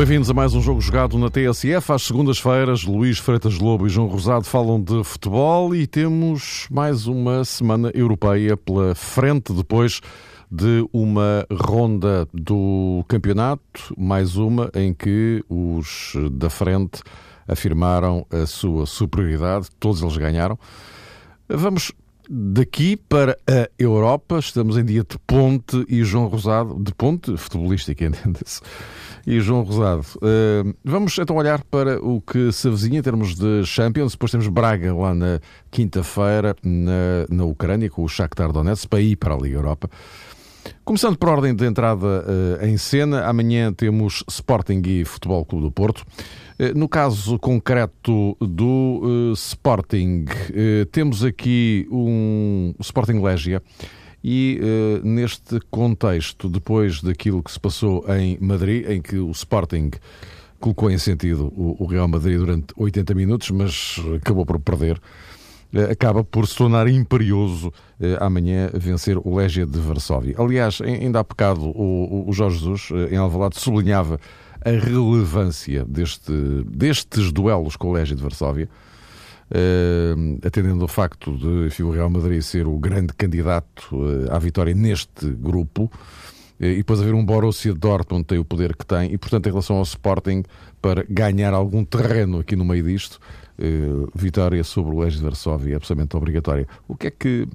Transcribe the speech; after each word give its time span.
Bem-vindos 0.00 0.30
a 0.30 0.32
mais 0.32 0.54
um 0.54 0.62
jogo 0.62 0.80
jogado 0.80 1.18
na 1.18 1.28
TSF. 1.28 1.92
Às 1.92 2.04
segundas-feiras, 2.04 2.84
Luís 2.84 3.18
Freitas 3.18 3.58
Lobo 3.58 3.86
e 3.86 3.90
João 3.90 4.08
Rosado 4.08 4.46
falam 4.46 4.80
de 4.80 5.04
futebol 5.04 5.74
e 5.74 5.86
temos 5.86 6.66
mais 6.70 7.06
uma 7.06 7.44
semana 7.44 7.90
europeia 7.94 8.56
pela 8.56 8.94
frente 8.94 9.52
depois 9.52 10.00
de 10.50 10.88
uma 10.90 11.46
ronda 11.52 12.26
do 12.32 13.04
campeonato, 13.08 13.94
mais 13.94 14.38
uma 14.38 14.70
em 14.74 14.94
que 14.94 15.44
os 15.50 16.14
da 16.32 16.48
frente 16.48 17.02
afirmaram 17.46 18.26
a 18.30 18.46
sua 18.46 18.86
superioridade, 18.86 19.68
todos 19.78 20.00
eles 20.00 20.16
ganharam. 20.16 20.58
Vamos 21.46 21.92
daqui 22.32 22.96
para 22.96 23.36
a 23.48 23.68
Europa, 23.76 24.38
estamos 24.38 24.76
em 24.78 24.84
dia 24.84 25.02
de 25.02 25.18
ponte 25.26 25.84
e 25.88 26.04
João 26.04 26.28
Rosado, 26.28 26.80
de 26.80 26.94
ponte 26.94 27.36
futebolística, 27.36 28.04
entende-se 28.06 28.60
e 29.26 29.40
João 29.40 29.62
Rosado. 29.62 30.06
Uh, 30.16 30.74
vamos 30.84 31.18
então 31.18 31.36
olhar 31.36 31.62
para 31.64 32.02
o 32.02 32.20
que 32.20 32.52
se 32.52 32.68
avizinha 32.68 33.00
em 33.00 33.02
termos 33.02 33.34
de 33.34 33.64
Champions. 33.64 34.12
Depois 34.12 34.30
temos 34.30 34.48
Braga 34.48 34.94
lá 34.94 35.14
na 35.14 35.40
quinta-feira, 35.70 36.54
na, 36.62 37.26
na 37.28 37.44
Ucrânia, 37.44 37.90
com 37.90 38.02
o 38.02 38.08
Shakhtar 38.08 38.52
Donetsk, 38.52 38.88
para 38.88 39.00
ir 39.00 39.16
para 39.16 39.34
a 39.34 39.38
Liga 39.38 39.56
Europa. 39.56 39.90
Começando 40.84 41.16
por 41.16 41.28
ordem 41.30 41.54
de 41.54 41.64
entrada 41.64 42.06
uh, 42.06 42.64
em 42.64 42.76
cena, 42.76 43.24
amanhã 43.26 43.72
temos 43.72 44.24
Sporting 44.28 44.82
e 44.84 45.04
Futebol 45.04 45.44
Clube 45.44 45.64
do 45.64 45.70
Porto. 45.70 46.04
Uh, 46.60 46.78
no 46.78 46.86
caso 46.86 47.38
concreto 47.38 48.36
do 48.38 49.32
Sporting, 49.34 50.26
temos 50.92 51.24
aqui 51.24 51.88
um 51.90 52.74
Sporting 52.78 53.20
Légia 53.22 53.62
e 54.22 54.60
uh, 54.62 55.06
neste 55.06 55.60
contexto, 55.70 56.48
depois 56.48 57.02
daquilo 57.02 57.42
que 57.42 57.50
se 57.50 57.58
passou 57.58 58.04
em 58.14 58.38
Madrid, 58.40 58.88
em 58.88 59.00
que 59.00 59.16
o 59.16 59.30
Sporting 59.30 59.90
colocou 60.58 60.90
em 60.90 60.98
sentido 60.98 61.52
o, 61.56 61.82
o 61.82 61.86
Real 61.86 62.06
Madrid 62.06 62.38
durante 62.38 62.74
80 62.76 63.14
minutos, 63.14 63.50
mas 63.50 63.96
acabou 64.16 64.44
por 64.44 64.60
perder, 64.60 65.00
uh, 65.74 65.90
acaba 65.90 66.22
por 66.22 66.46
se 66.46 66.54
tornar 66.54 66.86
imperioso 66.86 67.68
uh, 67.68 68.22
amanhã 68.22 68.70
vencer 68.74 69.16
o 69.16 69.36
Legia 69.36 69.64
de 69.64 69.78
Varsóvia. 69.78 70.34
Aliás, 70.38 70.80
ainda 70.82 71.20
há 71.20 71.22
bocado 71.22 71.70
o, 71.70 72.28
o 72.28 72.32
Jorge 72.32 72.58
Jesus, 72.58 72.88
em 73.10 73.16
Alvalade, 73.16 73.58
sublinhava 73.58 74.20
a 74.64 74.70
relevância 74.70 75.84
deste, 75.84 76.32
destes 76.66 77.32
duelos 77.32 77.76
com 77.76 77.88
o 77.88 77.92
Legia 77.92 78.16
de 78.16 78.22
Varsóvia 78.22 78.68
uh, 79.50 80.46
atendendo 80.46 80.82
ao 80.82 80.88
facto 80.88 81.36
de 81.36 81.66
enfim, 81.66 81.82
o 81.82 81.90
Real 81.90 82.08
Madrid 82.08 82.40
ser 82.42 82.66
o 82.66 82.78
grande 82.78 83.12
candidato 83.14 83.96
uh, 83.96 84.32
à 84.32 84.38
vitória 84.38 84.74
neste 84.74 85.28
grupo, 85.30 85.84
uh, 85.84 86.64
e 86.64 86.76
depois 86.76 87.00
haver 87.00 87.14
um 87.14 87.24
Borussia 87.24 87.74
Dortmund 87.74 88.24
tem 88.24 88.38
o 88.38 88.44
poder 88.44 88.76
que 88.76 88.86
tem, 88.86 89.12
e 89.12 89.18
portanto 89.18 89.46
em 89.46 89.50
relação 89.50 89.76
ao 89.76 89.82
Sporting, 89.82 90.44
para 90.80 91.04
ganhar 91.08 91.52
algum 91.52 91.84
terreno 91.84 92.40
aqui 92.40 92.56
no 92.56 92.64
meio 92.64 92.84
disto, 92.84 93.20
vitória 94.14 94.64
sobre 94.64 94.94
o 94.94 95.00
Legis 95.00 95.18
de 95.18 95.24
Varsóvia 95.24 95.74
é 95.74 95.76
absolutamente 95.76 96.16
obrigatória. 96.16 96.66
O 96.88 96.96
que 96.96 97.08
é 97.08 97.10
que 97.10 97.46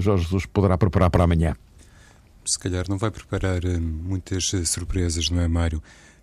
Jorge 0.00 0.24
Jesus 0.24 0.44
poderá 0.44 0.76
preparar 0.76 1.08
para 1.08 1.22
amanhã? 1.22 1.54
Se 2.44 2.58
calhar 2.58 2.84
não 2.88 2.98
vai 2.98 3.12
preparar 3.12 3.60
muitas 3.78 4.50
surpresas, 4.66 5.30
não 5.30 5.40
é, 5.40 5.46
Mário? 5.46 5.80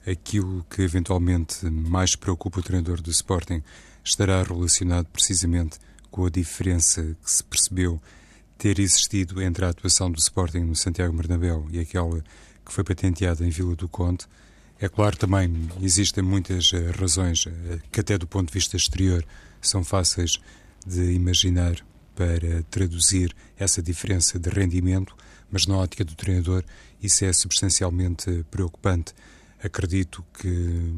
Aquilo 0.09 0.66
que 0.70 0.81
eventualmente 0.81 1.66
mais 1.70 2.16
preocupa 2.16 2.59
o 2.59 2.64
treinador 2.64 3.00
do 3.02 3.12
Sporting 3.12 3.62
estará 4.03 4.42
relacionado 4.42 5.06
precisamente 5.08 5.78
com 6.09 6.25
a 6.25 6.30
diferença 6.30 7.16
que 7.24 7.31
se 7.31 7.44
percebeu 7.44 8.02
ter 8.58 8.80
existido 8.80 9.42
entre 9.42 9.66
a 9.66 9.70
atuação 9.70 10.12
do 10.12 10.18
Sporting 10.18 10.62
no 10.62 10.75
Santiago 10.75 11.16
Bernabéu 11.16 11.68
e 11.72 11.80
aquela 11.80 12.24
que 12.66 12.74
foi 12.74 12.84
patenteada 12.84 13.46
em 13.46 13.50
Vila 13.50 13.75
do 13.75 13.88
Conde. 13.88 14.25
É 14.80 14.90
claro 14.90 15.16
também 15.16 15.70
existem 15.81 16.24
muitas 16.24 16.72
eh, 16.74 16.91
razões 16.91 17.46
eh, 17.46 17.80
que 17.91 18.00
até 18.00 18.18
do 18.18 18.26
ponto 18.26 18.47
de 18.47 18.53
vista 18.53 18.76
exterior 18.76 19.24
são 19.62 19.84
fáceis 19.84 20.40
de 20.88 21.12
imaginar 21.12 21.76
para 22.16 22.64
traduzir 22.64 23.36
essa 23.58 23.81
diferença 23.81 24.40
de 24.40 24.50
rendimento, 24.50 25.16
mas 25.52 25.68
na 25.68 25.78
ótica 25.78 26.03
do 26.03 26.16
treinador 26.16 26.64
isso 27.02 27.24
é 27.26 27.31
substancialmente 27.31 28.44
preocupante. 28.50 29.14
Acredito 29.64 30.24
que 30.40 30.47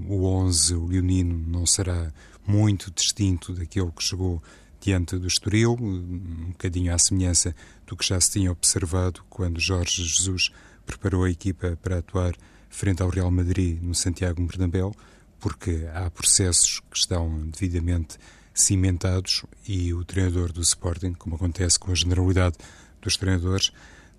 o 0.08 0.24
11 0.26 0.76
leonino 0.76 1.36
não 1.48 1.66
será 1.66 2.12
muito 2.46 2.92
distinto 2.92 3.54
daquele 3.54 3.92
que 3.92 4.04
chegou 4.04 4.42
diante 4.80 5.18
do 5.18 5.28
Estoril, 5.28 5.78
um 5.80 6.50
bocadinho 6.50 6.94
à 6.94 6.98
semelhança 6.98 7.56
do 7.86 7.96
que 7.96 8.06
já 8.06 8.20
se 8.20 8.32
tinha 8.32 8.52
observado 8.52 9.24
quando 9.30 9.60
Jorge 9.60 10.04
Jesus 10.04 10.52
preparou 10.86 11.24
a 11.24 11.30
equipa 11.30 11.78
para 11.82 12.00
atuar 12.00 12.36
frente 12.70 13.02
ao 13.02 13.10
Real 13.10 13.30
Madrid 13.30 13.82
no 13.82 13.94
Santiago 13.94 14.42
Bernabéu, 14.46 14.96
porque 15.40 15.88
há 15.94 16.10
processos 16.10 16.80
que 16.92 16.98
estão 16.98 17.48
devidamente 17.50 18.18
cimentados 18.54 19.44
e 19.68 19.94
o 19.94 20.04
treinador 20.04 20.52
do 20.52 20.62
Sporting, 20.62 21.14
como 21.14 21.36
acontece 21.36 21.80
com 21.80 21.92
a 21.92 21.96
generalidade 21.96 22.58
dos 23.02 23.18
treinadores, 23.18 23.72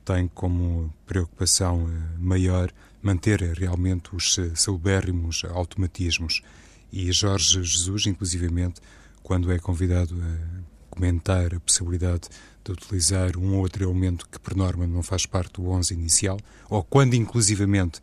tem 0.04 0.28
como 0.28 0.92
preocupação 1.06 1.88
eh, 1.88 2.18
maior 2.18 2.72
manter 3.02 3.40
realmente 3.40 4.14
os 4.14 4.38
eh, 4.38 4.52
celebérrimos 4.54 5.42
automatismos. 5.44 6.40
E 6.92 7.10
Jorge 7.10 7.62
Jesus, 7.62 8.06
inclusivamente, 8.06 8.80
quando 9.22 9.50
é 9.50 9.58
convidado 9.58 10.14
a 10.14 10.94
comentar 10.94 11.54
a 11.54 11.60
possibilidade 11.60 12.28
de 12.64 12.72
utilizar 12.72 13.36
um 13.36 13.54
ou 13.54 13.62
outro 13.62 13.82
elemento 13.82 14.28
que, 14.28 14.38
por 14.38 14.54
norma, 14.54 14.86
não 14.86 15.02
faz 15.02 15.26
parte 15.26 15.54
do 15.54 15.68
11 15.68 15.94
inicial, 15.94 16.38
ou 16.68 16.82
quando, 16.82 17.14
inclusivamente, 17.14 18.00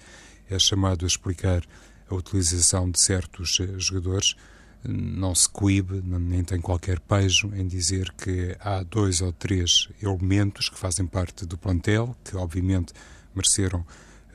é 0.50 0.58
chamado 0.58 1.06
a 1.06 1.08
explicar 1.08 1.64
a 2.10 2.16
utilização 2.16 2.90
de 2.90 3.00
certos 3.00 3.60
eh, 3.62 3.80
jogadores, 3.80 4.36
não 4.84 5.36
se 5.36 5.48
coíbe, 5.48 6.02
nem 6.02 6.44
tem 6.44 6.60
qualquer 6.60 7.00
pejo 7.02 7.54
em 7.54 7.68
dizer 7.68 8.12
que 8.14 8.56
há 8.62 8.82
dois 8.82 9.22
ou 9.22 9.32
três 9.34 9.90
elementos 10.02 10.70
que 10.70 10.80
fazem 10.80 11.06
parte 11.06 11.46
do 11.46 11.58
plantel, 11.58 12.16
que 12.24 12.36
obviamente 12.36 12.94
mereceram 13.36 13.86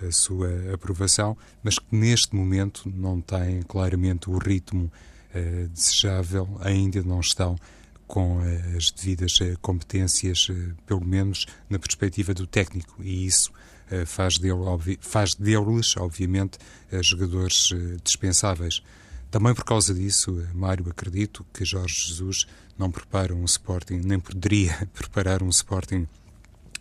a 0.03 0.11
sua 0.11 0.49
aprovação, 0.73 1.37
mas 1.63 1.79
que 1.79 1.95
neste 1.95 2.35
momento 2.35 2.91
não 2.95 3.21
têm 3.21 3.63
claramente 3.63 4.29
o 4.31 4.39
ritmo 4.39 4.91
uh, 5.35 5.69
desejável, 5.69 6.49
ainda 6.61 7.03
não 7.03 7.21
estão 7.21 7.57
com 8.07 8.39
uh, 8.39 8.77
as 8.77 8.91
devidas 8.91 9.39
uh, 9.41 9.59
competências, 9.61 10.49
pelo 10.87 11.05
menos 11.05 11.47
na 11.69 11.79
perspectiva 11.79 12.35
do 12.35 12.47
técnico, 12.47 13.03
e 13.03 13.27
isso 13.27 13.53
faz, 14.07 14.39
dele, 14.39 14.57
faz 14.99 15.35
deles, 15.35 15.95
obviamente, 15.99 16.59
jogadores 17.03 17.69
dispensáveis. 18.03 18.83
Também 19.31 19.55
por 19.55 19.65
causa 19.65 19.93
disso, 19.93 20.43
Mário, 20.55 20.89
acredito 20.89 21.45
que 21.53 21.65
Jorge 21.67 22.07
Jesus 22.07 22.47
não 22.79 22.91
prepara 22.91 23.35
um 23.35 23.45
Sporting, 23.45 24.01
nem 24.03 24.19
poderia 24.19 24.89
preparar 24.95 25.43
um 25.43 25.51
Sporting 25.51 26.09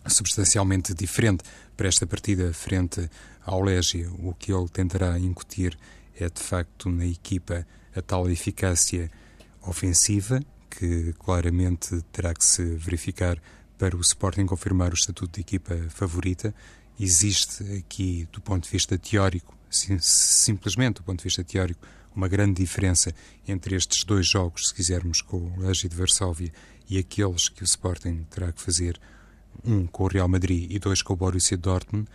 substancialmente 0.09 0.93
diferente 0.93 1.43
para 1.75 1.87
esta 1.87 2.05
partida 2.05 2.53
frente 2.53 3.09
ao 3.45 3.61
Légia. 3.61 4.09
O 4.19 4.33
que 4.33 4.51
ele 4.51 4.67
tentará 4.69 5.17
incutir 5.17 5.77
é, 6.19 6.29
de 6.29 6.41
facto, 6.41 6.89
na 6.89 7.05
equipa 7.05 7.65
a 7.95 8.01
tal 8.01 8.29
eficácia 8.29 9.09
ofensiva 9.61 10.39
que 10.69 11.13
claramente 11.19 12.01
terá 12.11 12.33
que 12.33 12.43
se 12.43 12.63
verificar 12.75 13.39
para 13.77 13.95
o 13.95 14.01
Sporting 14.01 14.45
confirmar 14.45 14.91
o 14.91 14.95
estatuto 14.95 15.33
de 15.33 15.41
equipa 15.41 15.75
favorita. 15.89 16.53
Existe 16.99 17.63
aqui, 17.77 18.27
do 18.31 18.41
ponto 18.41 18.63
de 18.63 18.69
vista 18.69 18.97
teórico, 18.97 19.57
sim, 19.69 19.97
simplesmente 19.99 20.95
do 20.95 21.03
ponto 21.03 21.19
de 21.19 21.25
vista 21.25 21.43
teórico, 21.43 21.85
uma 22.15 22.27
grande 22.27 22.61
diferença 22.61 23.13
entre 23.47 23.75
estes 23.75 24.03
dois 24.03 24.27
jogos, 24.27 24.67
se 24.69 24.73
quisermos, 24.73 25.21
com 25.21 25.37
o 25.37 25.59
Légia 25.59 25.89
de 25.89 25.95
Varsóvia 25.95 26.51
e 26.89 26.97
aqueles 26.97 27.49
que 27.49 27.63
o 27.63 27.65
Sporting 27.65 28.25
terá 28.29 28.51
que 28.51 28.61
fazer 28.61 28.99
um 29.63 29.85
com 29.87 30.03
o 30.03 30.07
Real 30.07 30.27
Madrid 30.27 30.71
e 30.71 30.79
dois 30.79 31.01
com 31.01 31.13
o 31.13 31.15
Borussia 31.15 31.57
Dortmund, 31.57 32.07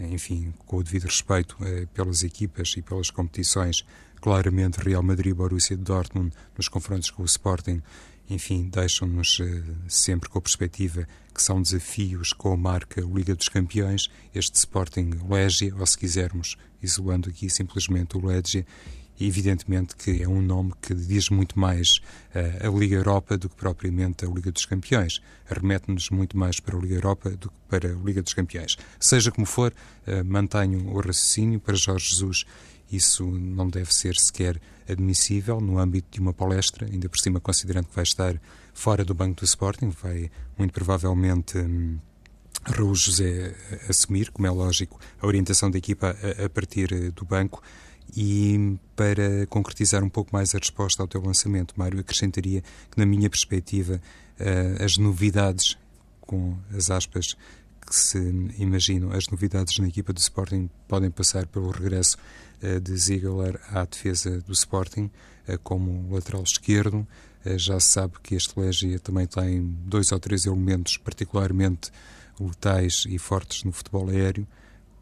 enfim, 0.00 0.52
com 0.66 0.76
o 0.76 0.82
devido 0.82 1.04
respeito 1.04 1.56
eh, 1.62 1.86
pelas 1.94 2.22
equipas 2.22 2.74
e 2.76 2.82
pelas 2.82 3.10
competições, 3.10 3.84
claramente 4.20 4.78
Real 4.78 5.02
Madrid 5.02 5.32
e 5.32 5.34
Borussia 5.34 5.76
Dortmund 5.76 6.32
nos 6.56 6.68
confrontos 6.68 7.10
com 7.10 7.22
o 7.22 7.26
Sporting, 7.26 7.82
enfim, 8.28 8.68
deixam-nos 8.68 9.38
eh, 9.40 9.62
sempre 9.88 10.28
com 10.28 10.38
a 10.38 10.42
perspectiva 10.42 11.06
que 11.32 11.42
são 11.42 11.62
desafios 11.62 12.32
com 12.32 12.52
a 12.52 12.56
marca 12.56 13.00
Liga 13.00 13.34
dos 13.34 13.48
Campeões, 13.48 14.10
este 14.34 14.56
Sporting 14.56 15.10
Legia, 15.28 15.74
ou 15.76 15.86
se 15.86 15.96
quisermos, 15.96 16.56
isolando 16.82 17.28
aqui 17.28 17.48
simplesmente 17.48 18.16
o 18.16 18.26
Legia, 18.26 18.66
evidentemente 19.20 19.96
que 19.96 20.22
é 20.22 20.28
um 20.28 20.42
nome 20.42 20.72
que 20.80 20.94
diz 20.94 21.30
muito 21.30 21.58
mais 21.58 22.00
uh, 22.34 22.66
a 22.66 22.78
Liga 22.78 22.96
Europa 22.96 23.36
do 23.36 23.48
que 23.48 23.56
propriamente 23.56 24.24
a 24.24 24.28
Liga 24.28 24.52
dos 24.52 24.66
Campeões. 24.66 25.20
Remete-nos 25.46 26.10
muito 26.10 26.36
mais 26.36 26.60
para 26.60 26.76
a 26.76 26.80
Liga 26.80 26.94
Europa 26.94 27.30
do 27.30 27.50
que 27.50 27.56
para 27.68 27.88
a 27.88 27.94
Liga 27.94 28.22
dos 28.22 28.34
Campeões. 28.34 28.76
Seja 29.00 29.30
como 29.30 29.46
for, 29.46 29.72
uh, 30.06 30.24
mantenho 30.24 30.88
o 30.88 31.00
raciocínio 31.00 31.60
para 31.60 31.74
Jorge 31.74 32.10
Jesus. 32.10 32.44
Isso 32.90 33.24
não 33.26 33.68
deve 33.68 33.92
ser 33.92 34.16
sequer 34.16 34.60
admissível 34.88 35.60
no 35.60 35.78
âmbito 35.78 36.08
de 36.10 36.20
uma 36.20 36.32
palestra, 36.32 36.86
ainda 36.86 37.08
por 37.08 37.18
cima 37.18 37.40
considerando 37.40 37.86
que 37.86 37.94
vai 37.94 38.04
estar 38.04 38.40
fora 38.72 39.04
do 39.04 39.12
banco 39.12 39.40
do 39.40 39.44
Sporting, 39.44 39.90
vai 40.02 40.30
muito 40.56 40.72
provavelmente. 40.72 41.58
Hum, 41.58 41.98
Raul 42.68 42.94
José 42.94 43.54
assumir, 43.88 44.30
como 44.30 44.46
é 44.46 44.50
lógico, 44.50 44.98
a 45.20 45.26
orientação 45.26 45.70
da 45.70 45.78
equipa 45.78 46.16
a, 46.20 46.46
a 46.46 46.50
partir 46.50 46.92
eh, 46.92 47.10
do 47.10 47.24
banco. 47.24 47.62
E 48.14 48.78
para 48.94 49.46
concretizar 49.46 50.02
um 50.04 50.08
pouco 50.08 50.30
mais 50.32 50.54
a 50.54 50.58
resposta 50.58 51.02
ao 51.02 51.08
teu 51.08 51.22
lançamento, 51.22 51.74
Mário, 51.76 52.00
acrescentaria 52.00 52.62
que, 52.90 52.98
na 52.98 53.06
minha 53.06 53.28
perspectiva, 53.28 54.00
uh, 54.40 54.84
as 54.84 54.96
novidades, 54.96 55.76
com 56.20 56.56
as 56.74 56.90
aspas 56.90 57.36
que 57.86 57.94
se 57.94 58.18
imaginam, 58.58 59.12
as 59.12 59.28
novidades 59.28 59.78
na 59.78 59.88
equipa 59.88 60.12
do 60.12 60.18
Sporting 60.18 60.68
podem 60.88 61.10
passar 61.10 61.46
pelo 61.46 61.70
regresso 61.70 62.16
uh, 62.62 62.80
de 62.80 62.96
Ziegler 62.96 63.60
à 63.70 63.84
defesa 63.84 64.40
do 64.40 64.52
Sporting 64.52 65.10
uh, 65.48 65.58
como 65.62 66.12
lateral 66.14 66.42
esquerdo. 66.42 67.06
já 67.56 67.78
se 67.78 67.88
sabe 67.88 68.14
que 68.22 68.34
este 68.34 68.58
Legia 68.58 68.98
também 68.98 69.26
tem 69.26 69.62
dois 69.84 70.10
ou 70.10 70.18
três 70.18 70.46
elementos 70.46 70.96
particularmente 70.96 71.90
letais 72.40 73.04
e 73.08 73.18
fortes 73.18 73.62
no 73.64 73.72
futebol 73.72 74.08
aéreo 74.08 74.46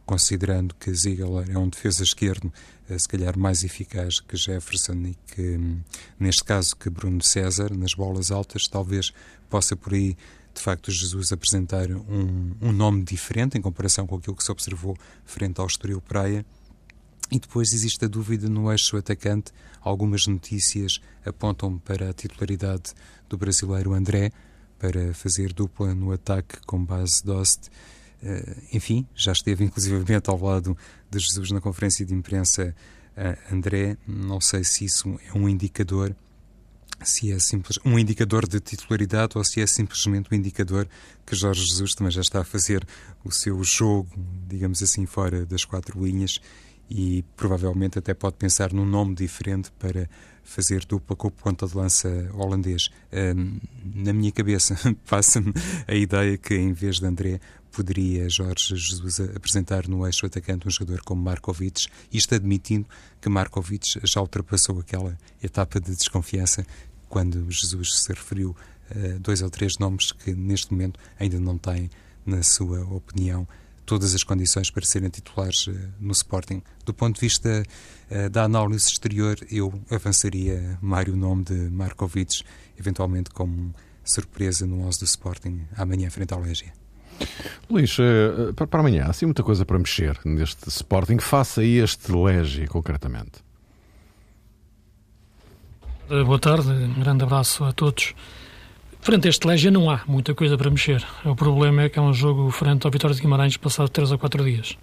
considerando 0.06 0.74
que 0.74 0.92
Ziegler 0.92 1.50
é 1.50 1.58
um 1.58 1.68
defesa 1.68 2.02
esquerdo, 2.02 2.52
eh, 2.88 2.98
se 2.98 3.08
calhar 3.08 3.38
mais 3.38 3.64
eficaz 3.64 4.20
que 4.20 4.36
Jefferson 4.36 4.94
e 5.06 5.16
que, 5.34 5.56
hum, 5.56 5.80
neste 6.18 6.44
caso, 6.44 6.76
que 6.76 6.90
Bruno 6.90 7.22
César, 7.22 7.74
nas 7.74 7.94
bolas 7.94 8.30
altas, 8.30 8.68
talvez 8.68 9.12
possa 9.48 9.74
por 9.74 9.94
aí, 9.94 10.16
de 10.54 10.60
facto, 10.60 10.90
Jesus 10.90 11.32
apresentar 11.32 11.90
um, 11.90 12.54
um 12.60 12.72
nome 12.72 13.02
diferente 13.02 13.58
em 13.58 13.60
comparação 13.60 14.06
com 14.06 14.16
aquilo 14.16 14.36
que 14.36 14.44
se 14.44 14.52
observou 14.52 14.96
frente 15.24 15.60
ao 15.60 15.66
Estoril 15.66 16.00
Praia. 16.00 16.46
E 17.30 17.40
depois 17.40 17.72
existe 17.72 18.04
a 18.04 18.08
dúvida 18.08 18.48
no 18.48 18.70
eixo 18.70 18.96
atacante. 18.96 19.50
Algumas 19.80 20.26
notícias 20.26 21.00
apontam 21.26 21.78
para 21.78 22.10
a 22.10 22.12
titularidade 22.12 22.92
do 23.28 23.36
brasileiro 23.36 23.94
André 23.94 24.30
para 24.78 25.12
fazer 25.14 25.52
dupla 25.52 25.94
no 25.94 26.12
ataque 26.12 26.58
com 26.66 26.84
base 26.84 27.24
Dost. 27.24 27.70
Eh, 28.24 28.56
enfim, 28.72 29.06
já 29.14 29.32
esteve 29.32 29.64
inclusivamente 29.64 30.30
ao 30.30 30.42
lado 30.42 30.76
de 31.10 31.18
Jesus 31.18 31.50
na 31.50 31.60
conferência 31.60 32.06
de 32.06 32.14
imprensa 32.14 32.74
eh, 33.14 33.38
André. 33.52 33.98
Não 34.06 34.40
sei 34.40 34.64
se 34.64 34.86
isso 34.86 35.20
é 35.28 35.36
um 35.36 35.46
indicador, 35.46 36.16
se 37.02 37.30
é 37.30 37.38
simples, 37.38 37.78
um 37.84 37.98
indicador 37.98 38.48
de 38.48 38.60
titularidade 38.60 39.36
ou 39.36 39.44
se 39.44 39.60
é 39.60 39.66
simplesmente 39.66 40.28
um 40.32 40.34
indicador 40.34 40.88
que 41.26 41.36
Jorge 41.36 41.66
Jesus 41.66 41.94
também 41.94 42.10
já 42.10 42.22
está 42.22 42.40
a 42.40 42.44
fazer 42.44 42.86
o 43.22 43.30
seu 43.30 43.62
jogo, 43.62 44.08
digamos 44.48 44.82
assim, 44.82 45.04
fora 45.04 45.44
das 45.44 45.66
quatro 45.66 46.02
linhas 46.02 46.40
e 46.88 47.24
provavelmente 47.36 47.98
até 47.98 48.14
pode 48.14 48.36
pensar 48.36 48.72
num 48.72 48.86
nome 48.86 49.14
diferente 49.14 49.70
para 49.78 50.08
fazer 50.42 50.84
dupla 50.84 51.16
com 51.16 51.28
o 51.28 51.30
ponta 51.30 51.66
de 51.66 51.76
lança 51.76 52.30
holandês. 52.32 52.90
Um, 53.12 53.58
na 53.94 54.12
minha 54.12 54.32
cabeça 54.32 54.76
passa-me 55.08 55.52
a 55.86 55.94
ideia 55.94 56.36
que 56.38 56.54
em 56.54 56.72
vez 56.72 57.00
de 57.00 57.06
André 57.06 57.40
poderia 57.74 58.28
Jorge 58.28 58.76
Jesus 58.76 59.20
apresentar 59.20 59.88
no 59.88 60.06
eixo 60.06 60.24
atacante 60.24 60.66
um 60.66 60.70
jogador 60.70 61.02
como 61.02 61.22
Markovic, 61.22 61.88
isto 62.12 62.34
admitindo 62.34 62.86
que 63.20 63.28
Markovic 63.28 64.00
já 64.04 64.20
ultrapassou 64.20 64.78
aquela 64.78 65.18
etapa 65.42 65.80
de 65.80 65.94
desconfiança 65.94 66.64
quando 67.08 67.50
Jesus 67.50 68.02
se 68.02 68.12
referiu 68.12 68.56
a 68.90 69.18
dois 69.18 69.42
ou 69.42 69.50
três 69.50 69.78
nomes 69.78 70.12
que 70.12 70.34
neste 70.34 70.72
momento 70.72 71.00
ainda 71.18 71.40
não 71.40 71.58
têm, 71.58 71.90
na 72.24 72.42
sua 72.42 72.84
opinião, 72.84 73.46
todas 73.84 74.14
as 74.14 74.22
condições 74.22 74.70
para 74.70 74.84
serem 74.84 75.10
titulares 75.10 75.66
uh, 75.66 75.74
no 76.00 76.12
Sporting. 76.12 76.62
Do 76.84 76.94
ponto 76.94 77.16
de 77.16 77.20
vista 77.20 77.62
uh, 78.10 78.30
da 78.30 78.44
análise 78.44 78.88
exterior, 78.88 79.36
eu 79.50 79.72
avançaria 79.90 80.78
mais 80.80 81.08
o 81.08 81.16
nome 81.16 81.44
de 81.44 81.54
Markovic, 81.70 82.42
eventualmente 82.78 83.30
como 83.30 83.74
surpresa 84.02 84.66
no 84.66 84.80
11 84.86 84.98
do 84.98 85.04
Sporting 85.04 85.66
amanhã 85.76 86.10
frente 86.10 86.32
ao 86.32 86.40
Legia. 86.40 86.83
Luís, 87.70 87.96
uh, 87.98 88.52
para 88.54 88.80
amanhã, 88.80 89.04
há 89.06 89.10
assim 89.10 89.26
muita 89.26 89.42
coisa 89.42 89.64
para 89.64 89.78
mexer 89.78 90.18
neste 90.24 90.68
Sporting. 90.68 91.18
Faça 91.18 91.60
aí 91.60 91.78
este 91.78 92.12
Legia, 92.12 92.66
concretamente. 92.66 93.44
Boa 96.08 96.38
tarde, 96.38 96.68
um 96.68 97.00
grande 97.00 97.24
abraço 97.24 97.64
a 97.64 97.72
todos. 97.72 98.14
Frente 99.00 99.26
a 99.26 99.30
este 99.30 99.46
Legia 99.46 99.70
não 99.70 99.90
há 99.90 100.02
muita 100.06 100.34
coisa 100.34 100.56
para 100.56 100.70
mexer. 100.70 101.04
O 101.24 101.34
problema 101.34 101.82
é 101.82 101.88
que 101.88 101.98
é 101.98 102.02
um 102.02 102.12
jogo 102.12 102.50
frente 102.50 102.86
ao 102.86 102.90
Vitória 102.90 103.14
de 103.14 103.20
Guimarães 103.20 103.56
passado 103.56 103.88
3 103.88 104.12
ou 104.12 104.18
4 104.18 104.44
dias. 104.44 104.78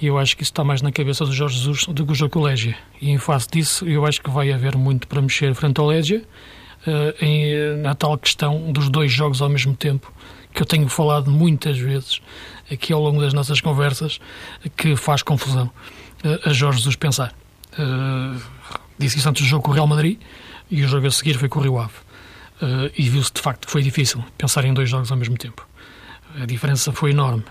E 0.00 0.06
eu 0.06 0.18
acho 0.18 0.36
que 0.36 0.42
isso 0.42 0.50
está 0.50 0.64
mais 0.64 0.80
na 0.80 0.90
cabeça 0.90 1.24
do 1.24 1.32
Jorge 1.32 1.56
Jesus 1.56 1.86
do 1.86 2.06
que 2.06 2.12
o 2.12 2.14
jogo 2.14 2.40
Legia. 2.40 2.76
E 3.00 3.10
em 3.10 3.18
face 3.18 3.46
disso, 3.48 3.86
eu 3.86 4.06
acho 4.06 4.22
que 4.22 4.30
vai 4.30 4.50
haver 4.50 4.76
muito 4.76 5.06
para 5.06 5.20
mexer 5.20 5.54
frente 5.54 5.78
ao 5.78 5.86
Legia, 5.86 6.24
uh, 6.86 7.24
em, 7.24 7.76
na 7.76 7.94
tal 7.94 8.16
questão 8.16 8.72
dos 8.72 8.88
dois 8.88 9.12
jogos 9.12 9.42
ao 9.42 9.48
mesmo 9.48 9.76
tempo, 9.76 10.12
que 10.52 10.62
eu 10.62 10.66
tenho 10.66 10.88
falado 10.88 11.30
muitas 11.30 11.78
vezes 11.78 12.20
aqui 12.70 12.92
ao 12.92 13.00
longo 13.00 13.20
das 13.20 13.32
nossas 13.32 13.60
conversas, 13.60 14.20
que 14.76 14.96
faz 14.96 15.22
confusão 15.22 15.70
uh, 16.24 16.48
a 16.48 16.52
Jorge 16.52 16.78
Jesus 16.78 16.96
pensar. 16.96 17.34
Uh, 17.72 18.40
disse 18.98 19.18
isso 19.18 19.28
antes 19.28 19.42
do 19.42 19.48
jogo 19.48 19.64
com 19.64 19.70
o 19.70 19.74
Real 19.74 19.86
Madrid 19.86 20.18
e 20.70 20.84
o 20.84 20.88
jogo 20.88 21.06
a 21.06 21.10
seguir 21.10 21.34
foi 21.34 21.48
com 21.48 21.58
o 21.58 21.62
Rio 21.62 21.78
Ave. 21.78 21.94
Uh, 22.62 22.92
e 22.96 23.08
viu-se 23.08 23.32
de 23.32 23.40
facto 23.40 23.66
que 23.66 23.72
foi 23.72 23.82
difícil 23.82 24.22
pensar 24.36 24.64
em 24.64 24.74
dois 24.74 24.88
jogos 24.88 25.10
ao 25.10 25.16
mesmo 25.16 25.36
tempo. 25.36 25.66
A 26.40 26.46
diferença 26.46 26.92
foi 26.92 27.10
enorme. 27.10 27.44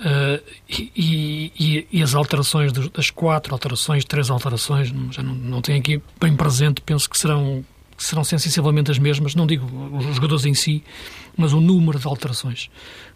Uh, 0.00 0.42
e, 0.68 1.52
e, 1.58 1.88
e, 1.92 2.02
as 2.02 2.14
alterações 2.14 2.72
das 2.72 3.10
quatro 3.10 3.54
alterações, 3.54 4.04
três 4.04 4.28
alterações, 4.28 4.92
já 5.10 5.22
não, 5.22 5.34
não 5.34 5.62
tenho 5.62 5.78
aqui 5.78 6.02
bem 6.20 6.34
presente, 6.34 6.80
penso 6.80 7.08
que 7.08 7.16
serão, 7.16 7.64
que 7.96 8.02
serão 8.02 8.24
sensivelmente 8.24 8.90
as 8.90 8.98
mesmas, 8.98 9.36
não 9.36 9.46
digo 9.46 9.64
os 9.96 10.16
jogadores 10.16 10.44
em 10.46 10.54
si, 10.54 10.82
mas 11.36 11.52
o 11.52 11.60
número 11.60 11.98
de 11.98 12.06
alterações. 12.06 12.70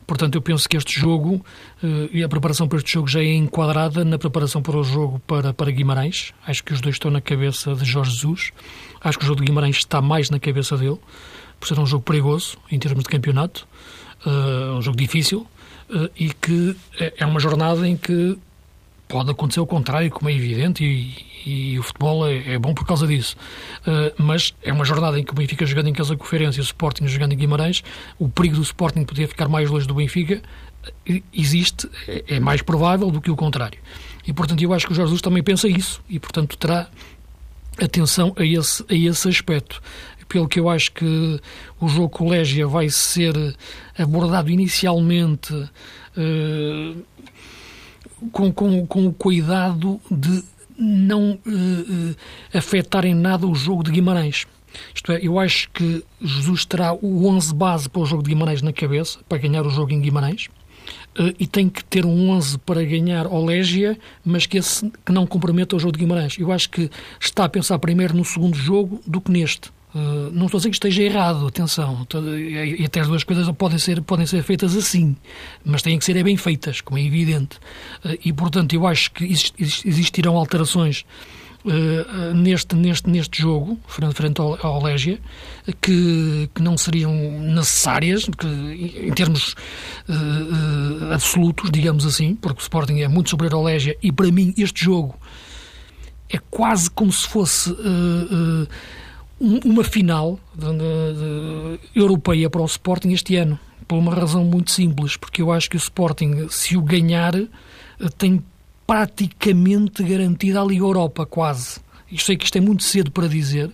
Portanto, 0.07 0.37
eu 0.37 0.43
penso 0.43 0.67
que 0.69 0.77
este 0.77 0.99
jogo 0.99 1.45
uh, 1.83 2.09
e 2.11 2.25
a 2.25 2.29
preparação 2.29 2.67
para 2.67 2.79
este 2.79 2.93
jogo 2.95 3.09
já 3.09 3.21
é 3.21 3.35
enquadrada 3.35 4.05
na 4.05 4.19
preparação 4.19 4.63
para 4.63 4.77
o 4.77 4.83
jogo 4.83 5.21
para, 5.27 5.53
para 5.53 5.71
Guimarães. 5.71 6.33
Acho 6.47 6.65
que 6.65 6.73
os 6.73 6.81
dois 6.81 6.95
estão 6.95 7.11
na 7.11 7.21
cabeça 7.21 7.75
de 7.75 7.85
Jorge 7.85 8.13
Jesus. 8.13 8.53
Acho 9.01 9.19
que 9.19 9.25
o 9.25 9.27
jogo 9.27 9.41
de 9.41 9.47
Guimarães 9.47 9.77
está 9.77 10.01
mais 10.01 10.31
na 10.31 10.41
cabeça 10.41 10.77
dele, 10.77 10.99
por 11.61 11.69
ser 11.69 11.79
um 11.79 11.87
jogo 11.87 12.05
perigoso 12.05 12.57
em 12.71 12.79
termos 12.79 13.05
de 13.05 13.11
campeonato, 13.11 13.69
uh, 14.25 14.79
um 14.79 14.83
jogo 14.83 14.97
difícil 14.97 15.47
uh, 15.91 16.11
e 16.17 16.31
que 16.31 16.75
é, 16.99 17.15
é 17.19 17.27
uma 17.27 17.39
jornada 17.39 17.87
em 17.87 17.97
que 17.97 18.39
pode 19.09 19.31
acontecer 19.31 19.61
o 19.61 19.67
contrário, 19.67 20.11
como 20.11 20.29
é 20.29 20.35
evidente, 20.35 20.85
e, 20.85 21.73
e 21.73 21.79
o 21.79 21.83
futebol 21.83 22.29
é, 22.29 22.55
é, 22.55 22.59
bom 22.59 22.75
por 22.75 22.87
causa 22.87 23.07
disso. 23.07 23.37
Uh, 23.81 24.23
mas 24.23 24.55
é 24.63 24.73
uma 24.73 24.85
jornada 24.85 25.19
em 25.19 25.25
que 25.25 25.33
o 25.33 25.35
Benfica 25.35 25.65
jogando 25.65 25.89
em 25.89 25.93
casa 25.93 26.17
com 26.17 26.25
o 26.25 26.37
e 26.37 26.47
o 26.47 26.51
Sporting 26.61 27.07
jogando 27.09 27.33
em 27.33 27.37
Guimarães, 27.37 27.83
o 28.19 28.29
perigo 28.29 28.57
do 28.57 28.63
Sporting 28.63 29.05
poder 29.05 29.27
ficar 29.27 29.49
mais 29.49 29.71
longe 29.71 29.87
do 29.87 29.95
Benfica 29.95 30.43
existe, 31.33 31.89
é, 32.07 32.37
é 32.37 32.41
mais 32.41 32.63
provável 32.63 33.11
do 33.11 33.21
que 33.21 33.31
o 33.31 33.37
contrário. 33.37 33.79
E, 34.27 34.33
portanto, 34.33 34.63
eu 34.63 34.73
acho 34.73 34.87
que 34.87 34.93
o 34.93 34.95
Jorge 34.95 35.09
Jesus 35.09 35.23
também 35.23 35.43
pensa 35.43 35.67
isso 35.67 36.03
e, 36.09 36.19
portanto, 36.19 36.57
terá 36.57 36.89
atenção 37.83 38.35
a 38.37 38.45
esse, 38.45 38.85
a 38.89 38.95
esse 38.95 39.29
aspecto. 39.29 39.81
Pelo 40.29 40.47
que 40.47 40.61
eu 40.61 40.69
acho 40.69 40.93
que 40.93 41.41
o 41.81 41.89
jogo 41.89 42.11
Colégia 42.11 42.67
vai 42.67 42.91
ser 42.91 43.35
abordado 43.99 44.51
inicialmente 44.51 45.55
uh, 45.55 47.05
com, 48.33 48.53
com, 48.53 48.87
com 48.87 49.07
o 49.07 49.13
cuidado 49.13 50.01
de 50.11 50.43
não 50.79 51.33
uh, 51.33 52.17
afetar 52.55 53.05
em 53.05 53.15
nada 53.15 53.47
o 53.47 53.55
jogo 53.55 53.83
de 53.83 53.91
Guimarães. 53.91 54.47
Isto 54.95 55.13
é, 55.13 55.21
eu 55.23 55.39
acho 55.39 55.71
que 55.71 56.05
Jesus 56.21 56.65
terá 56.65 56.93
o 56.93 57.27
11 57.27 57.55
base 57.55 57.89
para 57.89 58.03
o 58.03 58.07
jogo 58.07 58.23
de 58.23 58.31
Guimarães 58.31 58.63
na 58.63 58.73
cabeça, 58.73 59.19
para 59.29 59.39
ganhar 59.39 59.67
o 59.67 59.71
jogo 59.71 59.93
em 59.93 60.01
Guimarães. 60.01 60.49
Uh, 61.19 61.35
e 61.39 61.47
tem 61.47 61.69
que 61.69 61.83
ter 61.85 62.07
um 62.07 62.31
11 62.31 62.59
para 62.59 62.85
ganhar 62.85 63.27
ao 63.27 63.45
Légia, 63.45 63.99
mas 64.25 64.47
que, 64.47 64.59
esse, 64.59 64.91
que 65.05 65.13
não 65.13 65.27
comprometa 65.27 65.75
o 65.75 65.79
jogo 65.79 65.93
de 65.93 65.99
Guimarães. 65.99 66.39
Eu 66.39 66.53
acho 66.53 66.71
que 66.71 66.91
está 67.21 67.45
a 67.45 67.49
pensar 67.49 67.79
primeiro 67.79 68.17
no 68.17 68.25
segundo 68.25 68.57
jogo 68.57 69.03
do 69.07 69.21
que 69.21 69.31
neste. 69.31 69.71
Uh, 69.95 70.31
não 70.33 70.45
estou 70.47 70.59
a 70.59 70.61
dizer 70.61 70.69
que 70.71 70.77
esteja 70.77 71.03
errado, 71.03 71.47
atenção, 71.47 72.07
e 72.37 72.85
até 72.85 73.01
as 73.01 73.09
duas 73.09 73.25
coisas 73.25 73.49
podem 73.53 73.79
ser, 73.79 74.03
podem 74.03 74.27
ser 74.27 74.43
feitas 74.43 74.77
assim, 74.77 75.17
mas 75.65 75.81
têm 75.81 75.99
que 75.99 76.05
ser 76.05 76.23
bem 76.23 76.37
feitas, 76.37 76.83
como 76.83 76.99
é 76.99 77.03
evidente. 77.03 77.57
Uh, 78.05 78.19
e, 78.23 78.31
portanto, 78.33 78.75
eu 78.75 78.87
acho 78.87 79.11
que 79.13 79.25
existirão 79.25 80.37
alterações 80.37 81.07
uh, 81.65 82.35
neste, 82.35 82.77
neste, 82.77 83.09
neste 83.09 83.41
jogo, 83.41 83.81
frente, 83.87 84.15
frente 84.15 84.41
ao, 84.43 84.59
ao 84.67 84.83
Légia, 84.83 85.19
que, 85.81 86.51
que 86.55 86.63
não 86.63 86.77
seriam 86.77 87.15
necessárias, 87.41 88.27
que, 88.27 89.07
em 89.07 89.13
termos 89.15 89.55
absolutos, 91.13 91.71
digamos 91.71 92.05
assim, 92.05 92.35
porque 92.35 92.61
o 92.61 92.63
Sporting 92.63 93.01
é 93.01 93.09
muito 93.09 93.31
superior 93.31 93.55
ao 93.55 93.65
Légia, 93.65 93.97
e 94.03 94.13
para 94.13 94.31
mim 94.31 94.53
este 94.59 94.85
jogo 94.85 95.19
é 96.29 96.39
quase 96.51 96.91
como 96.91 97.11
se 97.11 97.27
fosse 97.27 97.75
uma 99.41 99.85
final 99.85 100.39
de, 100.55 100.67
de, 100.67 101.79
de, 101.79 101.81
europeia 101.95 102.51
para 102.51 102.63
o 102.63 102.67
Sporting 102.67 103.11
este 103.11 103.37
ano, 103.37 103.59
por 103.87 103.97
uma 103.97 104.15
razão 104.15 104.45
muito 104.45 104.71
simples, 104.71 105.17
porque 105.17 105.41
eu 105.41 105.53
acho 105.53 105.71
que 105.71 105.77
o 105.77 105.79
Sporting, 105.79 106.49
se 106.51 106.77
o 106.77 106.83
ganhar, 106.83 107.35
tem 108.17 108.43
praticamente 108.87 110.03
garantida 110.03 110.61
a 110.61 110.65
Liga 110.65 110.85
Europa, 110.85 111.25
quase. 111.25 111.81
Eu 112.11 112.19
sei 112.19 112.37
que 112.37 112.45
isto 112.45 112.57
é 112.57 112.61
muito 112.61 112.83
cedo 112.83 113.11
para 113.11 113.29
dizer, 113.29 113.71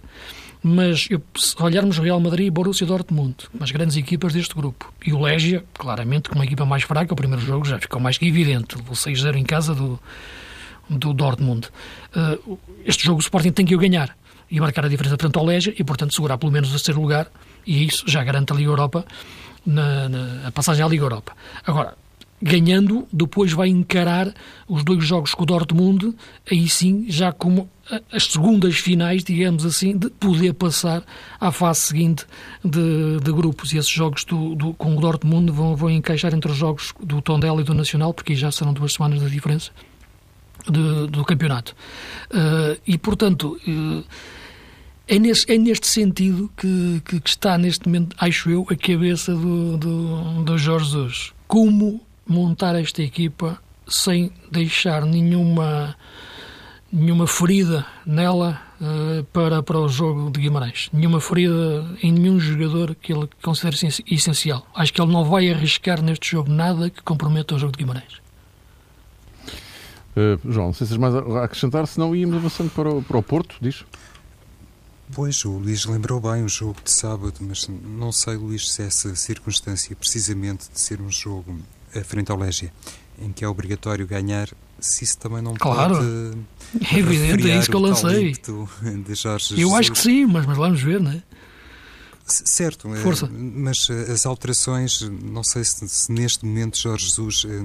mas 0.63 1.07
eu, 1.09 1.23
se 1.37 1.55
olharmos 1.63 1.99
Real 1.99 2.21
Madrid 2.21 2.49
e 2.49 2.51
Borussia 2.51 2.87
Dortmund, 2.87 3.37
as 3.61 3.71
grandes 3.71 3.97
equipas 3.97 4.33
deste 4.33 4.55
grupo, 4.55 4.93
e 5.07 5.13
o 5.13 5.21
Légia, 5.21 5.65
claramente, 5.73 6.29
como 6.29 6.43
a 6.43 6.45
equipa 6.45 6.67
mais 6.67 6.83
fraca, 6.83 7.13
o 7.13 7.17
primeiro 7.17 7.43
jogo 7.43 7.65
já 7.65 7.79
ficou 7.79 8.01
mais 8.01 8.19
que 8.19 8.27
evidente, 8.27 8.77
o 8.77 8.93
6-0 8.93 9.37
em 9.37 9.45
casa 9.45 9.75
do, 9.75 10.01
do 10.91 11.15
Dortmund. 11.15 11.69
Uh, 12.15 12.59
este 12.85 13.05
jogo 13.05 13.19
o 13.19 13.21
Sporting 13.21 13.53
tem 13.53 13.65
que 13.65 13.75
o 13.75 13.79
ganhar 13.79 14.17
e 14.51 14.61
marcar 14.61 14.85
a 14.85 14.89
diferença 14.89 15.17
frente 15.17 15.37
ao 15.37 15.45
Legia 15.45 15.75
e, 15.79 15.85
portanto, 15.85 16.15
segurar 16.15 16.39
pelo 16.39 16.53
menos 16.53 16.69
o 16.69 16.73
terceiro 16.73 17.01
lugar 17.01 17.31
e 17.67 17.85
isso 17.85 18.05
já 18.07 18.23
garante 18.23 18.53
a 18.53 18.57
Liga 18.57 18.71
Europa, 18.71 19.05
na, 19.65 20.09
na, 20.09 20.49
a 20.49 20.53
passagem 20.53 20.85
à 20.85 20.89
Liga 20.89 21.05
Europa. 21.05 21.33
Agora, 21.67 21.97
ganhando, 22.41 23.09
depois 23.13 23.53
vai 23.53 23.69
encarar 23.69 24.33
os 24.69 24.85
dois 24.85 25.05
jogos 25.05 25.35
com 25.35 25.45
o 25.45 25.47
Dortmund, 25.47 26.15
aí 26.51 26.69
sim, 26.69 27.07
já 27.09 27.33
como 27.33 27.71
as 28.13 28.25
segundas 28.25 28.77
finais, 28.77 29.25
digamos 29.25 29.65
assim, 29.65 29.97
de 29.97 30.11
poder 30.11 30.55
passar 30.55 31.03
à 31.41 31.51
fase 31.51 31.81
seguinte 31.81 32.27
de, 32.63 33.21
de 33.23 33.33
grupos. 33.33 33.73
E 33.73 33.79
esses 33.79 33.91
jogos 33.91 34.25
do, 34.25 34.55
do, 34.55 34.75
com 34.75 34.97
o 34.97 35.01
Dortmund 35.01 35.51
vão, 35.51 35.77
vão 35.77 35.91
encaixar 35.91 36.35
entre 36.35 36.51
os 36.51 36.57
jogos 36.57 36.93
do 37.01 37.21
Tondela 37.23 37.61
e 37.61 37.65
do 37.65 37.75
Nacional, 37.75 38.13
porque 38.13 38.35
já 38.35 38.51
serão 38.51 38.73
duas 38.73 38.93
semanas 38.95 39.21
de 39.21 39.31
diferença 39.31 39.71
de, 40.71 41.07
do 41.09 41.25
campeonato. 41.25 41.75
Uh, 42.31 42.81
e, 42.87 42.99
portanto, 42.99 43.59
uh, 43.67 44.05
é, 45.07 45.19
nesse, 45.19 45.51
é 45.53 45.59
neste 45.59 45.87
sentido 45.87 46.51
que, 46.57 47.03
que, 47.05 47.21
que, 47.21 47.29
está, 47.29 47.59
neste 47.59 47.87
momento, 47.87 48.17
acho 48.19 48.51
eu, 48.51 48.67
a 48.71 48.77
cabeça 48.77 49.35
do, 49.35 49.77
do, 49.77 50.43
do 50.45 50.59
Jorge 50.59 50.91
Jesus. 50.91 51.33
Como 51.47 52.01
montar 52.27 52.75
esta 52.75 53.03
equipa 53.03 53.59
sem 53.87 54.33
deixar 54.51 55.05
nenhuma 55.05 55.95
nenhuma 56.91 57.27
ferida 57.27 57.85
nela 58.07 58.63
uh, 58.81 59.25
para, 59.25 59.61
para 59.63 59.79
o 59.79 59.89
jogo 59.89 60.31
de 60.31 60.41
Guimarães. 60.41 60.89
Nenhuma 60.93 61.21
ferida 61.21 61.85
em 62.01 62.13
nenhum 62.13 62.39
jogador 62.39 62.95
que 62.95 63.13
ele 63.13 63.29
considere 63.43 63.77
essencial. 64.09 64.65
Acho 64.73 64.93
que 64.93 65.03
ele 65.03 65.13
não 65.13 65.25
vai 65.25 65.51
arriscar 65.51 66.01
neste 66.01 66.31
jogo 66.31 66.51
nada 66.51 66.89
que 66.89 67.03
comprometa 67.03 67.57
o 67.57 67.59
jogo 67.59 67.73
de 67.73 67.79
Guimarães. 67.79 68.24
Uh, 70.17 70.53
João, 70.53 70.67
não 70.67 70.75
sei 70.75 70.87
se 70.87 70.93
tens 70.93 71.01
mais 71.01 71.15
a 71.15 71.45
acrescentar, 71.45 71.87
senão 71.87 72.15
íamos 72.15 72.37
avançando 72.37 72.71
para 72.71 72.89
o, 72.89 73.03
para 73.03 73.19
o 73.19 73.23
Porto, 73.23 73.57
diz? 73.61 73.85
Pois, 75.13 75.45
o 75.45 75.59
Luís 75.59 75.85
lembrou 75.85 76.21
bem 76.21 76.45
o 76.45 76.49
jogo 76.49 76.77
de 76.83 76.91
sábado, 76.91 77.35
mas 77.41 77.69
não 77.69 78.11
sei, 78.11 78.37
Luís, 78.37 78.71
se 78.71 78.83
essa 78.83 79.15
circunstância, 79.15 79.95
precisamente 79.95 80.71
de 80.73 80.81
ser 80.81 81.01
um 81.01 81.11
jogo 81.11 81.59
à 81.95 82.03
frente 82.03 82.31
ao 82.31 82.39
Légia, 82.39 82.73
em 83.19 83.31
que 83.31 83.45
é 83.45 83.49
obrigatório 83.49 84.07
ganhar, 84.07 84.49
se 84.81 85.05
isso 85.05 85.19
também 85.19 85.43
não 85.43 85.55
claro. 85.55 85.97
pode. 85.97 86.95
É 86.95 86.99
evidente, 86.99 87.51
é 87.51 87.59
isso 87.59 87.71
que 87.71 87.77
eu 87.77 87.81
lancei. 87.81 88.33
De 88.33 89.15
Jorge 89.15 89.53
eu 89.53 89.57
Jesus. 89.59 89.75
acho 89.75 89.93
que 89.93 89.99
sim, 89.99 90.27
mas, 90.27 90.47
mas 90.47 90.57
vamos 90.57 90.83
ver, 90.83 91.01
não 91.01 91.11
é? 91.11 91.23
Certo, 92.27 92.93
eh, 92.95 93.03
Força. 93.03 93.29
mas 93.31 93.89
eh, 93.91 94.13
as 94.13 94.25
alterações, 94.25 95.03
não 95.03 95.45
sei 95.45 95.63
se, 95.63 95.87
se, 95.87 96.11
neste 96.11 96.47
momento 96.47 96.79
Jorge 96.79 97.07
Jesus, 97.07 97.45
eh, 97.47 97.63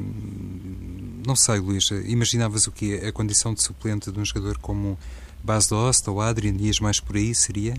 não 1.26 1.36
sei, 1.36 1.60
Luís, 1.60 1.90
imaginavas 2.06 2.68
o 2.68 2.72
que 2.72 2.96
A 2.96 3.12
condição 3.12 3.54
de 3.54 3.64
suplente 3.64 4.12
de 4.12 4.20
um 4.20 4.26
jogador 4.26 4.58
como 4.58 5.00
Bas 5.44 5.68
Dost 5.68 6.08
ou 6.10 6.22
Adrian 6.22 6.54
Dias 6.54 6.80
mais 6.80 7.00
por 7.00 7.16
aí 7.16 7.34
seria? 7.34 7.74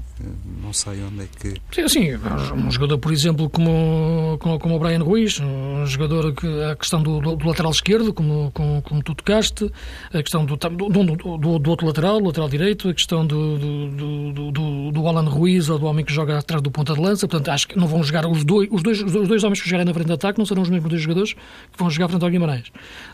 Não 0.63 0.73
sei 0.73 1.03
onde 1.03 1.23
é 1.23 1.27
que. 1.27 1.61
Sim, 1.73 1.89
sim 1.89 2.11
um 2.55 2.71
jogador, 2.71 2.99
por 2.99 3.13
exemplo, 3.13 3.49
como, 3.51 4.39
como, 4.41 4.59
como 4.59 4.77
o 4.77 4.79
Brian 4.79 5.03
Ruiz, 5.03 5.41
um 5.41 5.85
jogador 5.87 6.33
que 6.33 6.47
a 6.65 6.75
questão 6.77 7.03
do, 7.03 7.21
do, 7.21 7.37
do 7.37 7.47
lateral 7.47 7.71
esquerdo, 7.71 8.13
como, 8.13 8.51
como, 8.53 8.83
como, 8.83 9.03
tu 9.03 9.15
tocaste, 9.15 9.71
a 10.13 10.23
questão 10.23 10.45
do, 10.45 10.57
do, 10.57 11.39
do, 11.39 11.71
outro 11.71 11.87
lateral, 11.87 12.21
lateral 12.21 12.49
direito, 12.49 12.89
a 12.89 12.95
questão 12.95 13.27
do, 13.27 13.59
do, 13.59 14.51
do, 14.53 14.93
do 14.93 15.07
Alan 15.07 15.29
Ruiz 15.29 15.69
ou 15.69 15.79
do 15.79 15.87
homem 15.87 16.05
que 16.05 16.13
joga 16.13 16.39
atrás 16.39 16.63
do 16.63 16.71
ponta 16.71 16.95
de 16.95 17.01
lança. 17.01 17.29
Portanto, 17.29 17.49
acho 17.51 17.69
que 17.69 17.79
não 17.79 17.87
vão 17.87 18.03
jogar 18.03 18.27
os 18.27 18.45
dois, 18.45 18.69
os 18.71 18.83
dois, 18.83 19.03
os 19.03 19.29
dois 19.29 19.45
homens 19.45 19.61
que 19.61 19.69
jogarem 19.69 19.87
na 19.87 19.95
frente 19.95 20.07
de 20.07 20.13
ataque, 20.13 20.39
não 20.39 20.47
serão 20.47 20.63
os 20.63 20.71
mesmos 20.71 20.89
dois 20.89 21.03
jogadores 21.03 21.35
que 21.35 21.79
vão 21.79 21.91
jogar 21.91 22.09
frente 22.09 22.25
ao 22.25 22.31
Guimarães. 22.31 22.69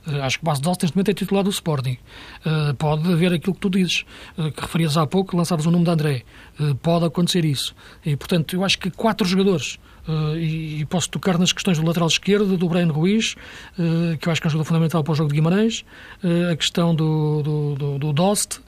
Uh, 0.06 0.22
acho 0.22 0.38
que 0.38 0.44
o 0.44 0.46
Bas 0.46 0.60
Dost, 0.60 0.82
neste 0.82 0.96
momento, 0.96 1.10
é 1.10 1.14
titular 1.14 1.42
do 1.42 1.50
Sporting. 1.50 1.98
Uh, 2.44 2.74
pode 2.74 3.12
haver 3.12 3.32
aquilo 3.32 3.54
que 3.54 3.60
tu 3.60 3.70
dizes. 3.70 4.04
Que 4.36 4.60
referias 4.60 4.96
há 4.96 5.06
pouco, 5.06 5.36
lançavas 5.36 5.64
o 5.66 5.70
nome 5.70 5.84
de 5.84 5.90
André. 5.90 6.22
Eh, 6.60 6.74
pode 6.82 7.06
acontecer 7.06 7.44
isso. 7.44 7.74
E, 8.04 8.16
portanto, 8.16 8.54
eu 8.54 8.64
acho 8.64 8.78
que 8.78 8.90
quatro 8.90 9.26
jogadores 9.26 9.78
Uh, 10.08 10.38
e, 10.38 10.84
posso 10.84 11.10
tocar 11.10 11.36
nas 11.36 11.52
questões 11.52 11.80
do 11.80 11.84
lateral 11.84 12.06
esquerdo, 12.06 12.56
do 12.56 12.68
Brian 12.68 12.92
Ruiz, 12.92 13.34
uh, 13.76 14.16
que 14.18 14.28
eu 14.28 14.32
acho 14.32 14.40
que 14.40 14.46
é 14.46 14.48
um 14.48 14.50
jogador 14.52 14.68
fundamental 14.68 15.02
para 15.02 15.10
o 15.10 15.14
jogo 15.16 15.30
de 15.30 15.34
Guimarães, 15.34 15.84
uh, 16.22 16.52
a 16.52 16.56
questão 16.56 16.94
do, 16.94 17.42
do, 17.42 17.74
do, 17.74 17.98
do 17.98 18.12
Dost 18.12 18.60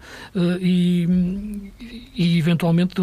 e, 0.61 1.71
e, 2.17 2.39
eventualmente, 2.39 2.95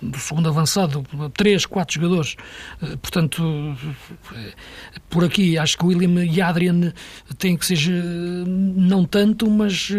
do, 0.00 0.10
do, 0.10 0.18
segundo 0.18 0.48
avançado, 0.48 1.04
três, 1.34 1.66
quatro 1.66 1.94
jogadores. 1.94 2.36
portanto, 3.02 3.76
por 5.10 5.24
aqui, 5.24 5.58
acho 5.58 5.76
que 5.76 5.84
o 5.84 5.88
William 5.88 6.24
e 6.24 6.40
Adrian 6.40 6.92
têm 7.38 7.56
que 7.56 7.66
ser, 7.66 7.78
não 8.46 9.04
tanto, 9.04 9.50
mas, 9.50 9.90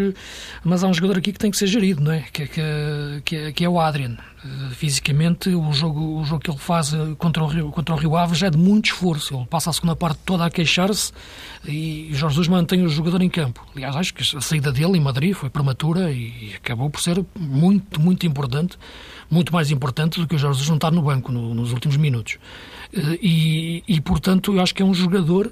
mas 0.64 0.84
há 0.84 0.88
um 0.88 0.94
jogador 0.94 1.18
aqui 1.18 1.34
que 1.34 1.40
tem 1.40 1.52
que 1.52 1.58
ser 1.58 1.68
gerido, 1.68 2.02
não 2.02 2.12
é? 2.12 2.22
Que, 2.32 2.48
que, 2.48 3.36
é, 3.36 3.52
que 3.52 3.66
é 3.66 3.70
o 3.70 3.80
Adrian. 3.80 4.18
fisicamente, 4.72 5.50
o 5.50 5.74
jogo, 5.74 6.22
o 6.22 6.24
jogo 6.24 6.42
que 6.42 6.50
ele 6.50 6.60
faz 6.60 6.94
contra 7.18 7.44
o 7.44 7.48
Rio, 7.48 7.72
contra 7.72 7.94
o 7.94 7.98
Rio 7.98 8.16
Ave 8.16 8.36
já 8.36 8.48
é 8.48 8.50
de 8.50 8.58
muito 8.58 8.86
esforço. 8.86 9.36
Ele 9.36 9.46
passa 9.48 9.70
a 9.70 9.74
segunda 9.74 9.96
parte 9.96 10.20
toda 10.26 10.46
a 10.46 10.50
queixar-se 10.50 11.12
e 11.66 12.10
Jorge 12.14 12.38
Jesus 12.38 12.48
mantém 12.48 12.84
o 12.84 12.90
jogador 12.90 13.22
em 13.24 13.30
campo. 13.30 13.66
Aliás, 13.76 13.96
acho 13.96 14.14
que 14.14 14.22
a 14.38 14.42
saída 14.42 14.72
dele 14.72 14.98
em 14.98 15.02
Madrid 15.02 15.34
foi 15.34 15.50
prematura 15.50 16.12
e 16.12 16.54
acabou 16.56 16.88
por 16.88 17.02
ser 17.02 17.26
muito, 17.36 18.00
muito 18.00 18.28
importante, 18.28 18.78
muito 19.30 19.54
mais 19.54 19.72
importante 19.72 20.20
do 20.20 20.28
que 20.28 20.36
o 20.36 20.38
Jorge 20.38 20.60
Jesus 20.60 20.70
não 20.70 20.78
estar 20.78 20.92
no 20.92 21.02
banco 21.02 21.32
no, 21.32 21.54
nos 21.54 21.72
últimos 21.72 21.98
minutos. 21.98 22.38
Eh, 22.94 23.20
e, 23.22 23.84
e, 23.88 24.02
portanto, 24.02 24.54
eu 24.54 24.62
acho 24.62 24.74
que 24.74 24.82
é 24.82 24.86
um 24.86 24.94
jogador 24.94 25.52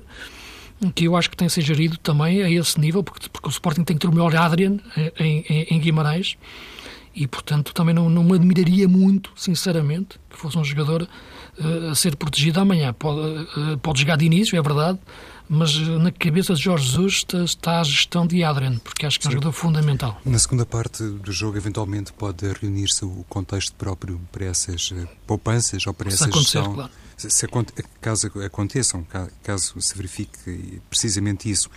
que 0.94 1.05
eu 1.05 1.15
acho 1.15 1.29
que 1.29 1.38
tem 1.38 1.48
que 1.48 1.53
ser 1.53 1.62
gerido 1.62 1.98
também 1.98 2.44
a 2.44 2.50
esse 2.50 2.79
nível, 2.79 3.03
porque, 3.03 3.29
porque 3.29 3.48
o 3.48 3.50
Sporting 3.50 3.84
tem 3.84 3.96
que 3.96 4.01
ter 4.01 4.08
o 4.08 4.12
melhor 4.12 4.36
Adrian 4.36 4.77
em, 5.17 5.46
em, 5.50 5.67
em 5.72 5.79
Guimarães 5.79 6.38
e, 7.15 7.25
portanto, 7.25 7.74
também 7.74 7.96
não, 7.96 8.10
não 8.10 8.24
me 8.24 8.34
admiraria 8.34 8.88
muito, 8.88 9.32
sinceramente, 9.38 10.20
que 10.29 10.38
fosse 10.38 10.58
um 10.58 10.63
jogador 10.63 11.08
uh, 11.58 11.89
a 11.91 11.96
ser 11.96 12.15
protegido 12.17 12.60
amanhã. 12.60 12.91
Pode, 12.91 13.20
uh, 13.20 13.77
pode 13.82 14.01
jogar 14.01 14.17
de 14.17 14.25
início, 14.25 14.58
é 14.58 14.62
verdade, 14.62 15.00
mas 15.48 15.78
na 15.78 16.12
cabeça 16.12 16.54
de 16.54 16.62
Jorge 16.62 16.88
Jesus 16.88 17.14
está, 17.14 17.44
está 17.44 17.82
a 17.82 17.84
gestão 17.84 18.25
de 18.25 18.44
Adrian, 18.44 18.78
porque 18.80 19.06
acho 19.06 19.20
que 19.20 19.28
é 19.28 19.30
um 19.30 19.34
jogador 19.34 19.52
fundamental. 19.52 20.20
Na 20.25 20.40
segunda 20.40 20.66
parte 20.66 21.04
do 21.04 21.32
jogo, 21.32 21.58
eventualmente, 21.58 22.12
pode 22.14 22.46
reunir-se 22.62 23.06
o 23.06 23.25
contexto 23.30 23.75
próprio 23.75 24.20
para 24.32 24.46
essas 24.46 24.92
uh, 24.92 25.08
poupanças 25.28 25.86
ou 25.86 25.94
para 25.94 26.10
essa 26.10 26.32
gestão. 26.32 26.74
Claro. 26.74 26.92
Se, 27.18 27.30
se, 27.30 27.48
caso 28.02 28.32
aconteçam, 28.44 29.06
caso 29.42 29.80
se 29.80 29.96
verifique 29.96 30.82
precisamente 30.90 31.50
isso. 31.50 31.70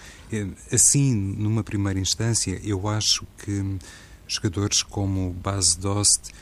Assim, 0.72 1.14
numa 1.14 1.62
primeira 1.62 1.98
instância, 2.00 2.60
eu 2.64 2.88
acho 2.88 3.24
que 3.44 3.78
jogadores 4.26 4.82
como 4.82 5.32
Base 5.32 5.78
Dost 5.78 6.32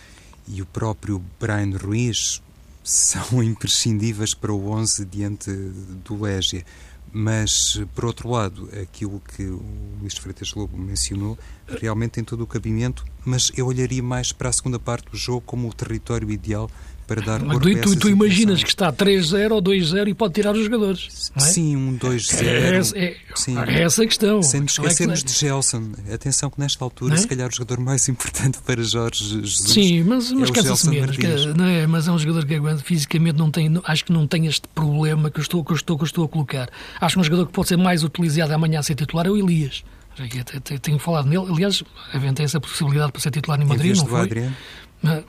e 0.48 0.62
o 0.62 0.66
próprio 0.66 1.22
Brian 1.38 1.76
Ruiz 1.76 2.42
são 2.82 3.42
imprescindíveis 3.42 4.32
para 4.32 4.52
o 4.52 4.70
11 4.70 5.04
diante 5.06 5.50
do 5.50 6.22
Légia. 6.22 6.64
Mas, 7.12 7.80
por 7.94 8.04
outro 8.04 8.28
lado, 8.28 8.68
aquilo 8.82 9.20
que 9.20 9.44
o 9.44 9.62
Luís 10.00 10.18
Freitas 10.18 10.52
Lobo 10.54 10.76
mencionou 10.76 11.38
realmente 11.66 12.12
tem 12.12 12.24
todo 12.24 12.42
o 12.42 12.46
cabimento, 12.46 13.04
mas 13.24 13.50
eu 13.56 13.66
olharia 13.66 14.02
mais 14.02 14.32
para 14.32 14.48
a 14.48 14.52
segunda 14.52 14.78
parte 14.78 15.10
do 15.10 15.16
jogo 15.16 15.40
como 15.40 15.68
o 15.68 15.72
território 15.72 16.30
ideal 16.30 16.70
para 17.06 17.20
dar 17.22 17.40
Mas 17.40 17.58
tu, 17.58 17.80
tu, 17.80 17.96
tu 17.96 18.08
imaginas 18.08 18.62
que 18.62 18.68
está 18.68 18.92
3-0 18.92 19.52
ou 19.52 19.62
2-0 19.62 20.08
e 20.08 20.14
pode 20.14 20.34
tirar 20.34 20.54
os 20.54 20.64
jogadores. 20.64 21.30
É? 21.36 21.40
Sim, 21.40 21.76
um 21.76 21.96
2-0. 21.96 22.42
É, 22.42 23.04
é, 23.06 23.16
Sim. 23.34 23.58
é 23.58 23.82
essa 23.82 24.02
a 24.02 24.06
questão. 24.06 24.42
Sem 24.42 24.60
nos 24.62 24.72
esquecermos 24.72 25.22
de 25.22 25.32
Gelson. 25.32 25.92
Atenção 26.12 26.50
que 26.50 26.58
nesta 26.58 26.84
altura, 26.84 27.14
é? 27.14 27.16
se 27.16 27.26
calhar, 27.28 27.48
o 27.48 27.52
jogador 27.52 27.80
mais 27.80 28.08
importante 28.10 28.58
para 28.58 28.82
Jorge 28.82 29.24
Jesus. 29.24 29.72
Sim, 29.72 30.02
mas, 30.02 30.32
mas 30.32 30.50
é 30.50 30.52
cansa-se 30.52 30.90
menos. 30.90 31.16
Não 31.56 31.64
é, 31.64 31.86
mas 31.86 32.08
é 32.08 32.10
um 32.12 32.18
jogador 32.18 32.44
que 32.44 32.54
aguenta 32.54 32.82
fisicamente, 32.82 33.38
não 33.38 33.50
tem, 33.50 33.80
acho 33.84 34.04
que 34.04 34.12
não 34.12 34.26
tem 34.26 34.46
este 34.46 34.66
problema 34.74 35.30
que 35.30 35.38
eu 35.38 35.42
estou, 35.42 35.64
que 35.64 35.72
eu 35.72 35.76
estou, 35.76 35.96
que 35.96 36.02
eu 36.02 36.06
estou 36.06 36.24
a 36.24 36.28
colocar. 36.28 36.68
Acho 37.00 37.14
que 37.14 37.20
um 37.20 37.24
jogador 37.24 37.46
que 37.46 37.52
pode 37.52 37.68
ser 37.68 37.76
mais 37.76 38.02
utilizado 38.02 38.52
amanhã 38.52 38.80
a 38.80 38.82
ser 38.82 38.96
titular 38.96 39.26
é 39.26 39.30
o 39.30 39.36
Elias. 39.36 39.84
Tenho 40.82 40.98
falado 40.98 41.28
nele. 41.28 41.46
Aliás, 41.50 41.82
tem 42.34 42.44
essa 42.44 42.60
possibilidade 42.60 43.12
para 43.12 43.20
ser 43.20 43.30
titular 43.30 43.60
em 43.60 43.64
Madrid, 43.64 43.96
não 43.96 44.06
foi? 44.06 44.28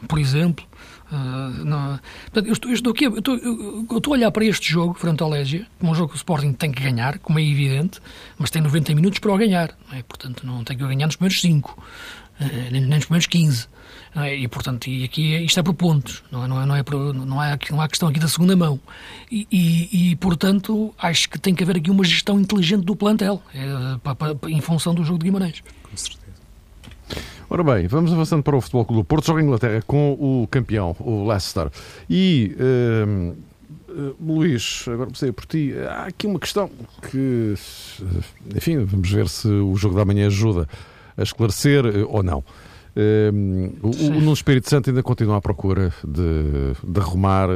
Por 0.07 0.19
exemplo. 0.19 0.65
Uh, 1.11 1.63
não, 1.63 1.99
portanto, 2.25 2.47
eu, 2.47 2.53
estou, 2.53 2.69
eu, 2.69 2.75
estou 2.75 2.91
aqui, 2.91 3.05
eu, 3.05 3.17
estou, 3.17 3.37
eu, 3.37 3.97
estou, 3.97 4.13
a 4.13 4.17
olhar 4.17 4.31
para 4.31 4.43
este 4.43 4.69
jogo, 4.69 4.93
frente 4.93 5.23
ao 5.23 5.29
Légia, 5.29 5.65
como 5.79 5.91
um 5.91 5.95
jogo 5.95 6.09
que 6.09 6.15
o 6.15 6.17
Sporting 6.17 6.51
tem 6.51 6.69
que 6.69 6.83
ganhar, 6.83 7.17
como 7.19 7.39
é 7.39 7.43
evidente, 7.43 8.01
mas 8.37 8.49
tem 8.49 8.61
90 8.61 8.93
minutos 8.93 9.19
para 9.19 9.31
o 9.31 9.37
ganhar. 9.37 9.73
Não 9.89 9.97
é? 9.97 10.03
Portanto, 10.03 10.45
não 10.45 10.63
tem 10.63 10.77
que 10.77 10.85
ganhar 10.85 11.05
nos 11.05 11.15
primeiros 11.15 11.39
5, 11.39 11.71
uh, 11.71 12.45
nem, 12.71 12.81
nos 12.81 13.05
primeiros 13.05 13.27
15. 13.27 13.67
É? 14.15 14.35
E, 14.35 14.47
portanto, 14.47 14.87
e 14.87 15.03
aqui 15.03 15.35
é, 15.35 15.41
isto 15.41 15.59
é 15.59 15.63
por 15.63 15.75
pontos, 15.75 16.23
não 16.31 16.43
é, 16.43 16.47
não 16.47 16.61
é, 16.61 16.65
não 16.65 16.75
é, 16.75 16.83
por, 16.83 17.13
não 17.13 17.41
é, 17.43 17.57
não 17.69 17.81
há 17.81 17.87
questão 17.87 18.09
aqui 18.09 18.19
da 18.19 18.27
segunda 18.27 18.55
mão. 18.55 18.79
E, 19.31 19.47
e, 19.51 20.11
e, 20.11 20.15
portanto, 20.17 20.93
acho 20.97 21.29
que 21.29 21.39
tem 21.39 21.53
que 21.53 21.63
haver 21.63 21.77
aqui 21.77 21.91
uma 21.91 22.03
gestão 22.03 22.39
inteligente 22.39 22.83
do 22.83 22.95
plantel, 22.95 23.41
é, 23.53 24.49
em 24.49 24.59
função 24.59 24.93
do 24.93 25.03
jogo 25.03 25.19
de 25.19 25.25
Guimarães. 25.25 25.63
Com 25.83 25.95
certeza. 25.95 26.26
Ora 27.49 27.63
bem, 27.63 27.87
vamos 27.87 28.11
avançando 28.11 28.43
para 28.43 28.57
o 28.57 28.59
Futebol 28.59 28.83
Clube 28.83 29.01
do 29.03 29.05
Porto. 29.05 29.27
Joga 29.27 29.41
em 29.41 29.45
Inglaterra 29.45 29.81
com 29.87 30.11
o 30.19 30.45
campeão, 30.51 30.93
o 30.99 31.25
Leicester. 31.25 31.69
E, 32.09 32.53
uh, 32.59 33.35
uh, 33.89 34.15
Luís, 34.19 34.83
agora 34.87 35.05
comecei 35.05 35.31
por 35.31 35.45
ti. 35.45 35.73
Há 35.89 36.07
aqui 36.07 36.27
uma 36.27 36.39
questão 36.39 36.69
que, 37.09 37.53
enfim, 38.53 38.79
vamos 38.79 39.09
ver 39.09 39.29
se 39.29 39.47
o 39.47 39.73
jogo 39.77 39.95
da 39.95 40.03
manhã 40.03 40.27
ajuda 40.27 40.67
a 41.15 41.23
esclarecer 41.23 41.85
uh, 41.85 42.09
ou 42.09 42.21
não. 42.21 42.43
o, 43.81 44.29
o 44.29 44.33
Espírito 44.33 44.69
Santo 44.69 44.89
ainda 44.89 45.01
continua 45.01 45.37
à 45.37 45.41
procura 45.41 45.93
de, 46.05 46.73
de 46.83 46.99
arrumar, 46.99 47.47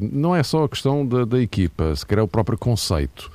não 0.00 0.34
é 0.34 0.42
só 0.42 0.64
a 0.64 0.68
questão 0.68 1.06
da, 1.06 1.24
da 1.24 1.40
equipa, 1.40 1.94
se 1.94 2.04
calhar 2.04 2.24
o 2.24 2.28
próprio 2.28 2.58
conceito. 2.58 3.30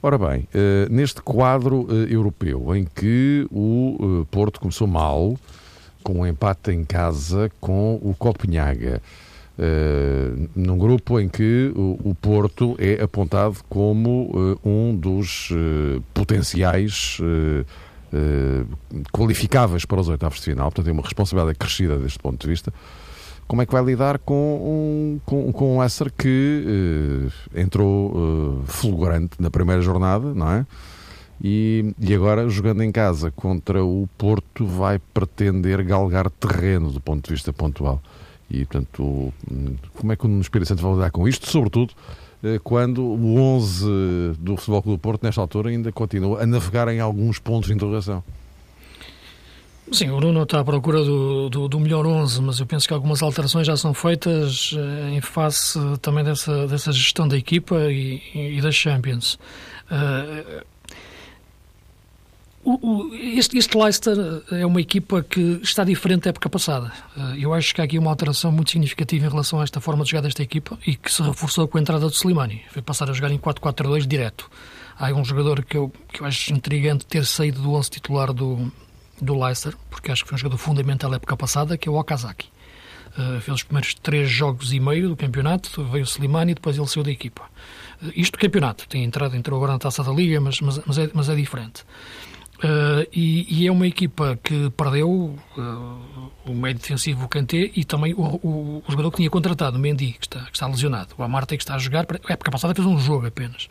Ora 0.00 0.16
bem, 0.16 0.48
uh, 0.54 0.92
neste 0.92 1.20
quadro 1.20 1.80
uh, 1.80 1.92
europeu 2.08 2.74
em 2.76 2.84
que 2.84 3.44
o 3.50 3.96
uh, 4.20 4.26
Porto 4.26 4.60
começou 4.60 4.86
mal, 4.86 5.36
com 6.04 6.20
um 6.20 6.26
empate 6.26 6.70
em 6.70 6.84
casa 6.84 7.50
com 7.60 7.96
o 8.00 8.14
Copenhaga, 8.16 9.02
num 10.54 10.78
grupo 10.78 11.18
em 11.18 11.28
que 11.28 11.72
o, 11.74 11.98
o 12.10 12.14
Porto 12.14 12.76
é 12.78 13.02
apontado 13.02 13.56
como 13.68 14.30
um 14.64 14.94
dos 14.94 15.50
potenciais 16.14 17.18
qualificáveis 19.12 19.84
para 19.84 20.00
os 20.00 20.08
oitavos 20.08 20.38
de 20.38 20.44
final, 20.44 20.66
portanto 20.66 20.84
tem 20.84 20.94
uma 20.94 21.02
responsabilidade 21.02 21.56
acrescida 21.56 21.98
deste 21.98 22.20
ponto 22.20 22.40
de 22.40 22.48
vista 22.48 22.72
como 23.48 23.62
é 23.62 23.66
que 23.66 23.72
vai 23.72 23.82
lidar 23.82 24.18
com 24.18 24.34
um, 24.34 25.20
com, 25.24 25.50
com 25.52 25.76
um 25.76 25.80
Leicester 25.80 26.12
que 26.12 26.64
uh, 26.66 27.58
entrou 27.58 28.12
uh, 28.14 28.62
fulgurante 28.66 29.40
na 29.40 29.50
primeira 29.50 29.80
jornada, 29.80 30.34
não 30.34 30.52
é? 30.52 30.66
E, 31.42 31.94
e 31.98 32.14
agora, 32.14 32.48
jogando 32.48 32.82
em 32.82 32.92
casa 32.92 33.30
contra 33.30 33.82
o 33.82 34.08
Porto, 34.18 34.66
vai 34.66 34.98
pretender 34.98 35.82
galgar 35.82 36.28
terreno 36.28 36.90
do 36.90 37.00
ponto 37.00 37.26
de 37.26 37.32
vista 37.32 37.52
pontual. 37.52 38.02
E, 38.50 38.64
portanto, 38.66 39.32
como 39.94 40.12
é 40.12 40.16
que 40.16 40.26
o 40.26 40.40
Espírito 40.40 40.68
Santo 40.68 40.82
vai 40.82 40.92
lidar 40.92 41.10
com 41.10 41.26
isto? 41.26 41.48
Sobretudo 41.48 41.94
uh, 42.42 42.60
quando 42.62 43.02
o 43.02 43.40
11 43.40 43.86
do 44.38 44.56
Futebol 44.58 44.82
Clube 44.82 44.98
do 44.98 45.00
Porto, 45.00 45.22
nesta 45.22 45.40
altura, 45.40 45.70
ainda 45.70 45.90
continua 45.90 46.42
a 46.42 46.46
navegar 46.46 46.86
em 46.88 47.00
alguns 47.00 47.38
pontos 47.38 47.68
de 47.68 47.74
interrogação. 47.74 48.22
Sim, 49.90 50.10
o 50.10 50.20
Nuno 50.20 50.42
está 50.42 50.60
à 50.60 50.64
procura 50.64 51.02
do, 51.02 51.48
do, 51.48 51.68
do, 51.68 51.80
melhor 51.80 52.06
11, 52.06 52.42
mas 52.42 52.60
eu 52.60 52.66
penso 52.66 52.86
que 52.86 52.92
algumas 52.92 53.22
alterações 53.22 53.66
já 53.66 53.76
são 53.76 53.94
feitas 53.94 54.74
eh, 54.76 55.14
em 55.16 55.20
face 55.20 55.78
também 56.02 56.22
dessa, 56.22 56.66
dessa 56.66 56.92
gestão 56.92 57.26
da 57.26 57.36
equipa 57.36 57.74
e, 57.90 58.20
e 58.34 58.72
Champions. 58.72 59.38
Uh, 59.90 60.62
o, 62.62 62.72
o, 62.86 63.14
este, 63.14 63.56
este 63.56 63.78
Leicester 63.78 64.16
é 64.50 64.66
uma 64.66 64.80
equipa 64.80 65.22
que 65.22 65.58
está 65.62 65.84
diferente 65.84 66.24
da 66.24 66.30
época 66.30 66.50
passada. 66.50 66.92
Uh, 67.16 67.36
eu 67.38 67.54
acho 67.54 67.74
que 67.74 67.80
há 67.80 67.84
aqui 67.84 67.98
uma 67.98 68.10
alteração 68.10 68.52
muito 68.52 68.70
significativa 68.70 69.24
em 69.24 69.30
relação 69.30 69.58
a 69.58 69.64
esta 69.64 69.80
forma 69.80 70.04
de 70.04 70.10
jogar 70.10 70.20
desta 70.20 70.42
equipa 70.42 70.78
e 70.86 70.96
que 70.96 71.10
se 71.10 71.22
reforçou 71.22 71.66
com 71.66 71.78
a 71.78 71.80
entrada 71.80 72.06
do 72.06 72.12
Slimani. 72.12 72.62
Foi 72.70 72.82
passar 72.82 73.08
a 73.08 73.14
jogar 73.14 73.30
em 73.30 73.38
4-4-2 73.38 74.06
direto. 74.06 74.50
Há 74.98 75.10
um 75.14 75.24
jogador 75.24 75.64
que 75.64 75.78
eu, 75.78 75.90
que 76.12 76.20
eu 76.20 76.26
acho 76.26 76.52
intrigante 76.52 77.06
ter 77.06 77.24
saído 77.24 77.62
do 77.62 77.72
11 77.72 77.88
titular 77.88 78.34
do, 78.34 78.70
do 79.20 79.38
Leicester, 79.38 79.74
porque 79.90 80.10
acho 80.10 80.22
que 80.22 80.28
foi 80.28 80.36
um 80.36 80.38
jogador 80.38 80.58
fundamental 80.58 81.12
época 81.14 81.36
passada, 81.36 81.76
que 81.76 81.88
é 81.88 81.92
o 81.92 81.98
Okazaki. 81.98 82.48
Uh, 83.18 83.40
fez 83.40 83.56
os 83.56 83.62
primeiros 83.62 83.94
três 83.94 84.30
jogos 84.30 84.72
e 84.72 84.78
meio 84.78 85.08
do 85.08 85.16
campeonato, 85.16 85.82
veio 85.84 86.04
o 86.04 86.06
Slimani 86.06 86.52
e 86.52 86.54
depois 86.54 86.76
ele 86.76 86.86
saiu 86.86 87.02
da 87.02 87.10
equipa. 87.10 87.42
Uh, 88.00 88.12
isto 88.14 88.32
do 88.32 88.38
campeonato, 88.38 88.86
tem 88.86 89.02
entrado, 89.02 89.34
entrou 89.34 89.56
agora 89.56 89.72
na 89.72 89.78
taça 89.78 90.04
da 90.04 90.12
Liga, 90.12 90.40
mas, 90.40 90.60
mas, 90.60 90.80
mas, 90.86 90.98
é, 90.98 91.10
mas 91.12 91.28
é 91.28 91.34
diferente. 91.34 91.84
Uh, 92.58 93.06
e, 93.12 93.62
e, 93.62 93.66
é 93.68 93.72
uma 93.72 93.86
equipa 93.86 94.38
que 94.42 94.68
perdeu 94.70 95.38
o 96.44 96.54
meio 96.54 96.74
defensivo, 96.74 97.28
Kanté, 97.28 97.70
e 97.74 97.84
também 97.84 98.12
o, 98.14 98.20
o, 98.20 98.82
o, 98.86 98.90
jogador 98.90 99.12
que 99.12 99.18
tinha 99.18 99.30
contratado, 99.30 99.76
o 99.76 99.80
Mendy, 99.80 100.12
que 100.12 100.26
está, 100.26 100.40
que 100.44 100.56
está 100.56 100.66
lesionado. 100.66 101.14
O 101.16 101.22
Amartey, 101.22 101.56
que 101.56 101.62
está 101.62 101.76
a 101.76 101.78
jogar, 101.78 102.04
a 102.28 102.32
época 102.32 102.50
passada 102.50 102.74
fez 102.74 102.86
um 102.86 102.98
jogo 102.98 103.26
apenas, 103.26 103.68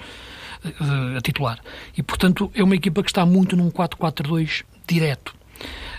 a 1.17 1.21
titular. 1.21 1.59
E, 1.97 2.01
portanto, 2.01 2.49
é 2.55 2.63
uma 2.63 2.75
equipa 2.75 3.03
que 3.03 3.09
está 3.09 3.25
muito 3.25 3.57
num 3.57 3.69
4-4-2 3.69 4.63
direto. 4.87 5.35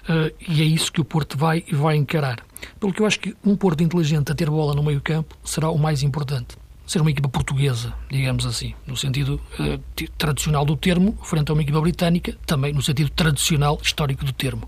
Uh, 0.09 0.35
e 0.48 0.62
é 0.62 0.64
isso 0.64 0.90
que 0.90 1.01
o 1.01 1.05
Porto 1.05 1.37
vai, 1.37 1.62
vai 1.70 1.96
encarar. 1.96 2.42
Pelo 2.81 2.92
que 2.92 3.03
eu 3.03 3.07
acho 3.07 3.20
que 3.20 3.37
um 3.44 3.55
Porto 3.57 3.83
inteligente 3.83 4.33
a 4.33 4.35
ter 4.35 4.48
bola 4.48 4.74
no 4.74 4.83
meio 4.83 5.01
campo 5.01 5.37
será 5.44 5.68
o 5.70 5.79
mais 5.79 6.03
importante. 6.03 6.57
Ser 6.87 7.03
uma 7.03 7.11
equipa 7.11 7.29
portuguesa, 7.29 7.92
digamos 8.11 8.46
assim, 8.46 8.74
no 8.87 8.96
sentido 8.96 9.38
uh, 9.61 10.09
tradicional 10.16 10.64
do 10.64 10.74
termo, 10.74 11.18
frente 11.22 11.51
a 11.51 11.53
uma 11.53 11.61
equipa 11.61 11.81
britânica, 11.83 12.35
também 12.46 12.72
no 12.72 12.81
sentido 12.81 13.11
tradicional, 13.11 13.79
histórico 13.83 14.24
do 14.24 14.33
termo. 14.33 14.66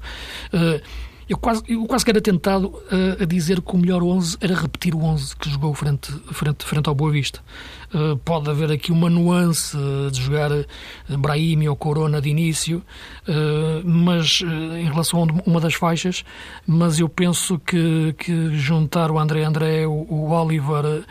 Uh, 0.52 0.82
eu 1.30 1.38
quase, 1.38 1.62
eu 1.68 1.86
quase 1.86 2.04
que 2.04 2.10
era 2.10 2.20
tentado 2.20 2.66
uh, 2.66 3.22
a 3.22 3.24
dizer 3.24 3.62
que 3.62 3.74
o 3.74 3.78
melhor 3.78 4.02
11 4.02 4.36
era 4.40 4.52
repetir 4.52 4.96
o 4.96 5.04
11 5.04 5.36
que 5.36 5.48
jogou 5.48 5.72
frente, 5.74 6.12
frente, 6.32 6.64
frente 6.64 6.88
ao 6.88 6.94
Boa 6.94 7.12
Vista. 7.12 7.40
Uh, 7.94 8.16
pode 8.16 8.50
haver 8.50 8.72
aqui 8.72 8.90
uma 8.90 9.08
nuance 9.08 9.76
de 10.10 10.20
jogar 10.20 10.50
Brahimi 11.08 11.68
ou 11.68 11.76
Corona 11.76 12.20
de 12.20 12.28
início, 12.28 12.82
mas 13.84 14.42
em 14.42 14.84
relação 14.84 15.22
a 15.22 15.48
uma 15.48 15.60
das 15.60 15.74
faixas, 15.74 16.24
mas 16.66 16.98
eu 16.98 17.08
penso 17.08 17.58
que, 17.58 18.14
que 18.18 18.56
juntar 18.56 19.10
o 19.10 19.18
André 19.18 19.44
André, 19.44 19.86
o, 19.86 20.06
o 20.08 20.30
Oliver 20.30 21.04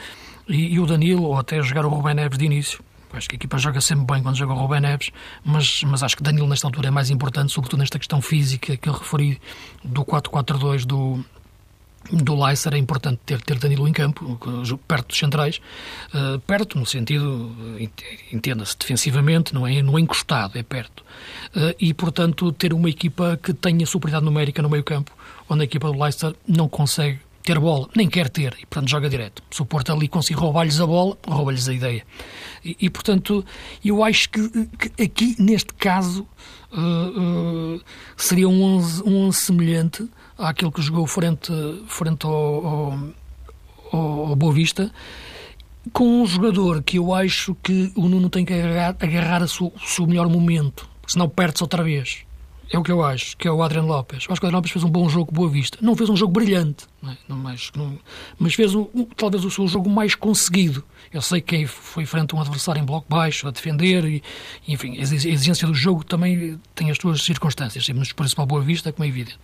e, 0.47 0.73
e, 0.73 0.79
o 0.79 0.85
Danilo, 0.85 1.23
ou 1.23 1.37
até 1.37 1.61
jogar 1.61 1.85
o 1.85 1.89
Rubén 1.89 2.15
Neves 2.15 2.37
de 2.37 2.45
início, 2.45 2.79
Acho 3.13 3.27
que 3.27 3.35
a 3.35 3.37
equipa 3.37 3.57
joga 3.57 3.81
sempre 3.81 4.05
bem 4.05 4.21
quando 4.21 4.35
joga 4.35 4.53
o 4.53 4.57
Rubén 4.57 4.81
Neves, 4.81 5.11
mas, 5.43 5.83
mas 5.83 6.03
acho 6.03 6.15
que 6.15 6.23
Danilo 6.23 6.47
nesta 6.47 6.67
altura 6.67 6.89
é 6.89 6.91
mais 6.91 7.09
importante, 7.09 7.51
sobretudo 7.51 7.79
nesta 7.79 7.97
questão 7.97 8.21
física 8.21 8.77
que 8.77 8.87
eu 8.87 8.93
referi 8.93 9.41
do 9.83 10.05
4-4-2 10.05 10.85
do, 10.85 11.23
do 12.11 12.35
Leicester 12.43 12.73
é 12.73 12.77
importante 12.77 13.19
ter, 13.25 13.41
ter 13.41 13.57
Danilo 13.57 13.87
em 13.87 13.93
campo, 13.93 14.37
perto 14.87 15.07
dos 15.07 15.17
centrais, 15.17 15.59
uh, 16.13 16.39
perto 16.41 16.77
no 16.77 16.85
sentido, 16.85 17.55
entenda-se, 18.31 18.77
defensivamente, 18.77 19.53
não 19.53 19.67
é, 19.67 19.81
não 19.81 19.97
é 19.97 20.01
encostado, 20.01 20.57
é 20.57 20.63
perto. 20.63 21.03
Uh, 21.55 21.75
e, 21.79 21.93
portanto, 21.93 22.51
ter 22.51 22.73
uma 22.73 22.89
equipa 22.89 23.39
que 23.41 23.53
tenha 23.53 23.85
superioridade 23.85 24.25
numérica 24.25 24.61
no 24.61 24.69
meio 24.69 24.83
campo, 24.83 25.11
onde 25.49 25.61
a 25.61 25.65
equipa 25.65 25.91
do 25.91 25.99
Leicester 25.99 26.35
não 26.47 26.69
consegue 26.69 27.19
ter 27.43 27.59
bola, 27.59 27.87
nem 27.95 28.07
quer 28.07 28.29
ter, 28.29 28.55
e 28.59 28.65
portanto 28.65 28.89
joga 28.89 29.09
direto. 29.09 29.41
Se 29.49 29.61
o 29.61 29.65
Porto 29.65 29.91
ali 29.91 30.07
conseguir 30.07 30.39
roubar-lhes 30.39 30.79
a 30.79 30.85
bola, 30.85 31.17
rouba-lhes 31.27 31.67
a 31.67 31.73
ideia. 31.73 32.05
E, 32.63 32.77
e, 32.81 32.89
portanto, 32.89 33.45
eu 33.83 34.03
acho 34.03 34.29
que, 34.29 34.49
que 34.77 35.03
aqui, 35.03 35.35
neste 35.39 35.73
caso, 35.73 36.27
uh, 36.71 37.77
uh, 37.77 37.81
seria 38.17 38.47
um 38.47 38.61
11, 38.61 39.03
um 39.03 39.27
11 39.27 39.37
semelhante 39.37 40.09
àquele 40.37 40.71
que 40.71 40.81
jogou 40.81 41.07
frente, 41.07 41.51
frente 41.87 42.25
ao, 42.25 43.01
ao, 43.91 44.29
ao 44.29 44.35
Boa 44.35 44.53
Vista, 44.53 44.91
com 45.93 46.21
um 46.21 46.25
jogador 46.25 46.83
que 46.83 46.97
eu 46.97 47.13
acho 47.13 47.55
que 47.63 47.91
o 47.95 48.07
Nuno 48.07 48.29
tem 48.29 48.45
que 48.45 48.53
agarrar, 48.53 48.95
agarrar 48.99 49.47
seu, 49.47 49.67
o 49.67 49.79
seu 49.79 50.05
melhor 50.05 50.27
momento, 50.27 50.87
senão 51.07 51.27
perde-se 51.27 51.63
outra 51.63 51.83
vez 51.83 52.28
é 52.71 52.77
o 52.77 52.83
que 52.83 52.91
eu 52.91 53.03
acho, 53.03 53.35
que 53.35 53.47
é 53.47 53.51
o 53.51 53.63
Adriano 53.63 53.87
Lopes. 53.87 54.17
Acho 54.17 54.27
que 54.27 54.31
o 54.31 54.47
Adriano 54.47 54.57
Lopes 54.57 54.71
fez 54.71 54.83
um 54.83 54.89
bom 54.89 55.09
jogo, 55.09 55.31
boa 55.31 55.49
vista. 55.49 55.77
Não 55.81 55.95
fez 55.95 56.09
um 56.09 56.15
jogo 56.15 56.33
brilhante, 56.33 56.85
não 57.01 57.11
é? 57.11 57.17
mas, 57.27 57.71
não, 57.75 57.97
mas 58.37 58.53
fez 58.53 58.71
talvez 59.15 59.43
o 59.43 59.49
seu 59.49 59.67
jogo 59.67 59.89
mais 59.89 60.13
conseguido. 60.13 60.83
Eu 61.11 61.21
sei 61.21 61.41
que 61.41 61.65
foi 61.65 62.05
frente 62.05 62.35
a 62.35 62.37
um 62.37 62.41
adversário 62.41 62.79
em 62.81 62.85
bloco 62.85 63.07
baixo, 63.09 63.47
a 63.47 63.51
defender, 63.51 64.05
e, 64.05 64.23
enfim, 64.67 64.97
a 64.97 65.01
exigência 65.01 65.67
do 65.67 65.73
jogo 65.73 66.03
também 66.03 66.59
tem 66.75 66.91
as 66.91 66.97
suas 66.97 67.23
circunstâncias, 67.23 67.87
mas 67.89 68.11
por 68.11 68.25
isso 68.25 68.35
para 68.35 68.43
a 68.43 68.47
boa 68.47 68.61
vista, 68.61 68.91
como 68.91 69.03
é 69.03 69.07
evidente. 69.07 69.39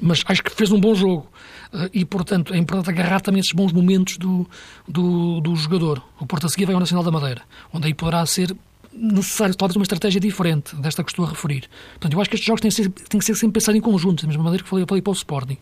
Mas 0.00 0.22
acho 0.26 0.42
que 0.42 0.50
fez 0.50 0.72
um 0.72 0.80
bom 0.80 0.94
jogo 0.94 1.28
eh, 1.72 1.90
e, 1.92 2.04
portanto, 2.04 2.54
é 2.54 2.58
importante 2.58 2.90
agarrar 2.90 3.20
também 3.20 3.40
esses 3.40 3.52
bons 3.52 3.72
momentos 3.72 4.16
do, 4.16 4.48
do, 4.88 5.40
do 5.40 5.54
jogador. 5.54 6.02
O 6.18 6.26
Porto 6.26 6.46
a 6.46 6.48
seguir 6.48 6.64
vai 6.64 6.74
ao 6.74 6.80
Nacional 6.80 7.04
da 7.04 7.10
Madeira, 7.10 7.42
onde 7.72 7.86
aí 7.86 7.94
poderá 7.94 8.24
ser 8.26 8.56
necessário 8.96 9.54
talvez 9.54 9.76
uma 9.76 9.82
estratégia 9.82 10.20
diferente 10.20 10.76
desta 10.76 11.02
que 11.02 11.10
estou 11.10 11.24
a 11.24 11.28
referir. 11.28 11.68
Portanto, 11.92 12.12
eu 12.12 12.20
acho 12.20 12.30
que 12.30 12.36
estes 12.36 12.46
jogos 12.46 12.60
têm 12.60 12.70
que 12.70 12.76
ser, 12.76 12.88
têm 12.88 13.18
que 13.18 13.24
ser 13.24 13.34
sempre 13.34 13.54
pensados 13.54 13.78
em 13.78 13.82
conjunto, 13.82 14.22
da 14.22 14.28
mesma 14.28 14.42
maneira 14.42 14.62
que 14.62 14.70
falei, 14.70 14.84
falei 14.88 15.02
para 15.02 15.10
o 15.10 15.14
Sporting. 15.14 15.58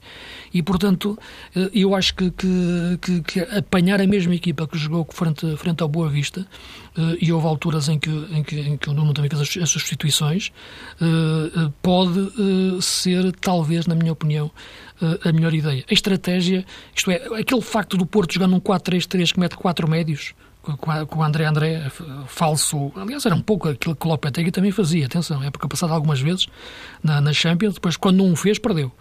E, 0.53 0.63
portanto, 0.63 1.19
eh, 1.57 1.71
eu 1.75 1.95
acho 1.95 2.15
que, 2.15 2.31
que, 2.31 3.21
que, 3.23 3.41
apanhar 3.41 4.01
a 4.01 4.07
mesma 4.07 4.35
equipa 4.35 4.67
que 4.67 4.77
jogou 4.77 5.07
frente, 5.11 5.57
frente 5.57 5.83
ao 5.83 5.89
Boa 5.89 6.09
Vista, 6.09 6.47
eh, 6.97 7.19
e 7.21 7.33
houve 7.33 7.47
alturas 7.47 7.89
em 7.89 7.99
que, 7.99 8.11
em 8.11 8.43
que, 8.43 8.61
em 8.61 8.77
que 8.77 8.91
o 8.91 8.93
Nuno 8.93 9.15
também 9.15 9.31
fez 9.31 9.41
as, 9.41 9.63
as 9.63 9.71
substituições, 9.71 10.53
eh, 11.01 11.71
pode 11.81 12.33
ser, 12.83 13.33
talvez, 13.37 13.87
na 13.87 13.95
minha 13.95 14.13
opinião, 14.13 14.51
a 15.25 15.33
melhor 15.33 15.53
ideia. 15.53 15.85
A 15.91 15.93
estratégia, 15.93 16.65
isto 16.95 17.11
é, 17.11 17.17
aquele 17.41 17.61
facto 17.61 17.97
do 17.97 18.07
Porto 18.07 18.35
jogar 18.35 18.47
num 18.47 18.61
4-3-3 18.61 19.33
que 19.33 19.41
mete 19.41 19.57
quatro 19.57 19.89
médios, 19.89 20.33
com 20.63 21.19
o 21.19 21.23
André 21.23 21.45
André 21.45 21.91
falso. 22.27 22.93
Aliás, 22.97 23.27
era 23.27 23.35
um 23.35 23.43
pouco 23.43 23.69
aquilo 23.69 23.97
que 23.97 24.07
o 24.07 24.09
Lopetegui 24.09 24.51
também 24.51 24.71
fazia. 24.71 25.07
Atenção, 25.07 25.43
é 25.43 25.51
porque 25.51 25.67
passado 25.67 25.93
algumas 25.93 26.21
vezes 26.21 26.47
na, 27.03 27.21
na 27.21 27.33
Champions, 27.33 27.75
depois 27.75 27.97
quando 27.97 28.19
não 28.19 28.33
o 28.33 28.37
fez, 28.37 28.59
perdeu. 28.59 28.93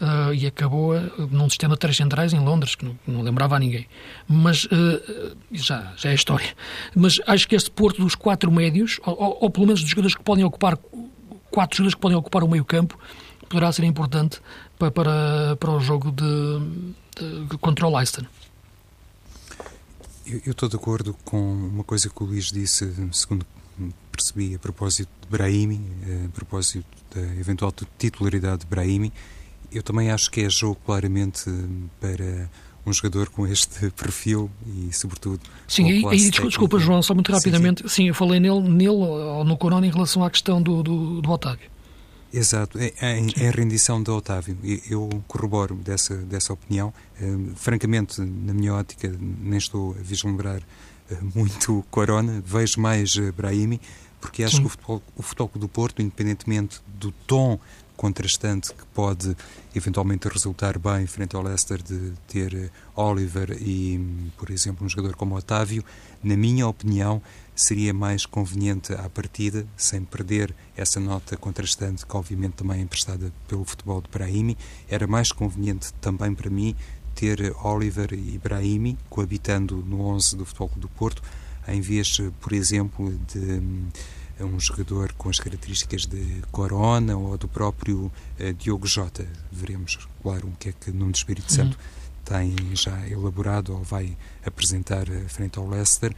Uh, 0.00 0.34
e 0.34 0.46
acabou 0.46 0.96
uh, 0.96 1.28
num 1.30 1.48
sistema 1.48 1.74
de 1.74 1.80
três 1.80 1.96
centrais 1.96 2.32
em 2.32 2.40
Londres, 2.40 2.74
que 2.74 2.84
não, 2.84 2.98
não 3.06 3.22
lembrava 3.22 3.54
a 3.54 3.58
ninguém. 3.58 3.86
Mas 4.26 4.64
uh, 4.64 5.36
já, 5.52 5.92
já 5.96 6.10
é 6.10 6.14
história. 6.14 6.56
Mas 6.96 7.20
acho 7.26 7.46
que 7.46 7.54
este 7.54 7.70
Porto 7.70 8.02
dos 8.02 8.14
quatro 8.14 8.50
médios, 8.50 8.98
ou, 9.04 9.38
ou, 9.42 9.50
pelo 9.50 9.66
menos 9.66 9.80
dos 9.80 9.90
jogadores 9.90 10.16
que 10.16 10.22
podem 10.22 10.44
ocupar, 10.44 10.76
quatro 11.50 11.76
jogadores 11.76 11.94
que 11.94 12.00
podem 12.00 12.16
ocupar 12.16 12.42
o 12.42 12.48
meio-campo, 12.48 12.98
poderá 13.48 13.70
ser 13.70 13.84
importante 13.84 14.40
para, 14.78 14.90
para, 14.90 15.56
para 15.60 15.70
o 15.70 15.78
jogo 15.78 16.10
de, 16.10 17.46
de, 17.46 17.58
contra 17.58 17.86
o 17.86 17.94
Leicester. 17.94 18.24
Eu 20.26 20.52
estou 20.52 20.68
de 20.68 20.76
acordo 20.76 21.16
com 21.24 21.40
uma 21.40 21.84
coisa 21.84 22.08
que 22.08 22.22
o 22.22 22.26
Luís 22.26 22.52
disse, 22.52 22.92
segundo 23.12 23.44
percebi, 24.12 24.54
a 24.54 24.58
propósito 24.58 25.10
de 25.22 25.28
Brahimi, 25.28 25.80
a 26.26 26.28
propósito 26.30 26.86
da 27.14 27.20
eventual 27.20 27.72
titularidade 27.98 28.60
de 28.60 28.66
Brahimi. 28.66 29.12
Eu 29.72 29.82
também 29.82 30.10
acho 30.10 30.30
que 30.30 30.42
é 30.42 30.50
jogo 30.50 30.78
claramente 30.84 31.44
para 32.00 32.48
um 32.84 32.92
jogador 32.92 33.30
com 33.30 33.46
este 33.46 33.90
perfil 33.96 34.50
e, 34.66 34.92
sobretudo, 34.92 35.40
sim, 35.66 35.86
e, 35.86 35.98
e 35.98 36.30
desculpa, 36.30 36.48
desculpa, 36.48 36.78
João, 36.78 37.02
só 37.02 37.14
muito 37.14 37.32
rapidamente. 37.32 37.82
Sim, 37.82 37.88
sim. 37.88 37.94
sim, 37.94 38.08
eu 38.08 38.14
falei 38.14 38.38
nele, 38.38 38.60
nele 38.60 38.88
ou 38.90 39.44
no 39.44 39.56
Corona 39.56 39.86
em 39.86 39.90
relação 39.90 40.24
à 40.24 40.30
questão 40.30 40.60
do, 40.60 40.82
do, 40.82 41.20
do 41.20 41.30
Otávio. 41.30 41.71
Exato, 42.32 42.78
em, 42.78 42.92
em 43.36 43.50
rendição 43.50 44.02
de 44.02 44.10
Otávio, 44.10 44.56
eu 44.88 45.10
corroboro 45.28 45.74
dessa, 45.74 46.16
dessa 46.16 46.52
opinião. 46.52 46.92
Uh, 47.20 47.54
francamente, 47.54 48.22
na 48.22 48.54
minha 48.54 48.72
ótica, 48.72 49.14
nem 49.20 49.58
estou 49.58 49.94
a 49.98 50.02
vislumbrar 50.02 50.62
uh, 51.10 51.16
muito 51.34 51.84
Corona, 51.90 52.42
vejo 52.44 52.80
mais 52.80 53.14
uh, 53.16 53.30
Brahimi, 53.32 53.78
porque 54.18 54.42
acho 54.42 54.56
Sim. 54.56 54.62
que 54.62 54.66
o 54.66 54.70
futebol, 54.70 55.02
o 55.14 55.22
futebol 55.22 55.50
do 55.56 55.68
Porto, 55.68 56.00
independentemente 56.00 56.80
do 56.86 57.12
tom 57.26 57.60
contrastante 57.96 58.72
que 58.72 58.84
pode 58.94 59.36
eventualmente 59.76 60.26
resultar 60.26 60.78
bem 60.78 61.06
frente 61.06 61.36
ao 61.36 61.42
Leicester 61.42 61.82
de 61.82 62.12
ter 62.26 62.72
Oliver 62.96 63.56
e, 63.60 64.00
por 64.38 64.50
exemplo, 64.50 64.86
um 64.86 64.88
jogador 64.88 65.14
como 65.14 65.36
Otávio, 65.36 65.84
na 66.24 66.36
minha 66.36 66.66
opinião, 66.66 67.20
seria 67.54 67.92
mais 67.92 68.24
conveniente 68.26 68.92
à 68.92 69.08
partida, 69.08 69.66
sem 69.76 70.04
perder 70.04 70.54
essa 70.76 70.98
nota 70.98 71.36
contrastante 71.36 72.06
que 72.06 72.16
obviamente 72.16 72.54
também 72.54 72.80
é 72.80 72.82
emprestada 72.82 73.32
pelo 73.46 73.64
futebol 73.64 74.00
de 74.00 74.08
Brahimi, 74.08 74.56
era 74.88 75.06
mais 75.06 75.32
conveniente 75.32 75.92
também 76.00 76.34
para 76.34 76.50
mim 76.50 76.74
ter 77.14 77.54
Oliver 77.62 78.12
e 78.12 78.38
Brahimi 78.38 78.98
coabitando 79.10 79.76
no 79.76 80.00
11 80.06 80.36
do 80.36 80.46
Futebol 80.46 80.70
do 80.76 80.88
Porto, 80.88 81.22
em 81.68 81.80
vez, 81.80 82.18
por 82.40 82.52
exemplo, 82.52 83.12
de 83.28 83.62
um 84.40 84.58
jogador 84.58 85.12
com 85.12 85.28
as 85.28 85.38
características 85.38 86.06
de 86.06 86.42
Corona 86.50 87.16
ou 87.16 87.36
do 87.36 87.46
próprio 87.48 88.10
uh, 88.40 88.52
Diogo 88.58 88.86
Jota. 88.86 89.26
Veremos, 89.50 89.98
claro, 90.22 90.48
o 90.48 90.52
que 90.58 90.70
é 90.70 90.72
que 90.72 90.90
Nuno 90.90 91.12
Espírito 91.12 91.50
uhum. 91.50 91.56
Santo 91.56 91.78
tem 92.24 92.54
já 92.74 93.06
elaborado 93.08 93.72
ou 93.72 93.82
vai 93.82 94.16
apresentar 94.44 95.08
uh, 95.08 95.28
frente 95.28 95.58
ao 95.58 95.68
Leicester. 95.68 96.14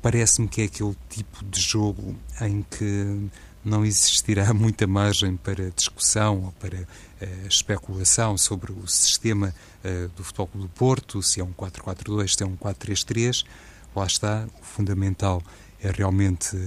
Parece-me 0.00 0.48
que 0.48 0.62
é 0.62 0.64
aquele 0.64 0.96
tipo 1.08 1.44
de 1.44 1.60
jogo 1.60 2.16
em 2.40 2.62
que 2.62 3.28
não 3.64 3.84
existirá 3.84 4.52
muita 4.54 4.86
margem 4.86 5.36
para 5.36 5.70
discussão 5.70 6.44
ou 6.44 6.52
para 6.52 6.78
uh, 6.78 7.46
especulação 7.48 8.38
sobre 8.38 8.72
o 8.72 8.86
sistema 8.86 9.54
do 10.16 10.24
Futebol 10.24 10.50
do 10.54 10.68
Porto, 10.68 11.22
se 11.22 11.40
é 11.40 11.44
um 11.44 11.52
4-4-2, 11.52 12.36
se 12.36 12.42
é 12.42 12.46
um 12.46 12.56
4-3-3. 12.56 13.44
Lá 13.94 14.06
está, 14.06 14.46
o 14.60 14.64
fundamental 14.64 15.42
é 15.80 15.90
realmente 15.90 16.56
uh, 16.56 16.60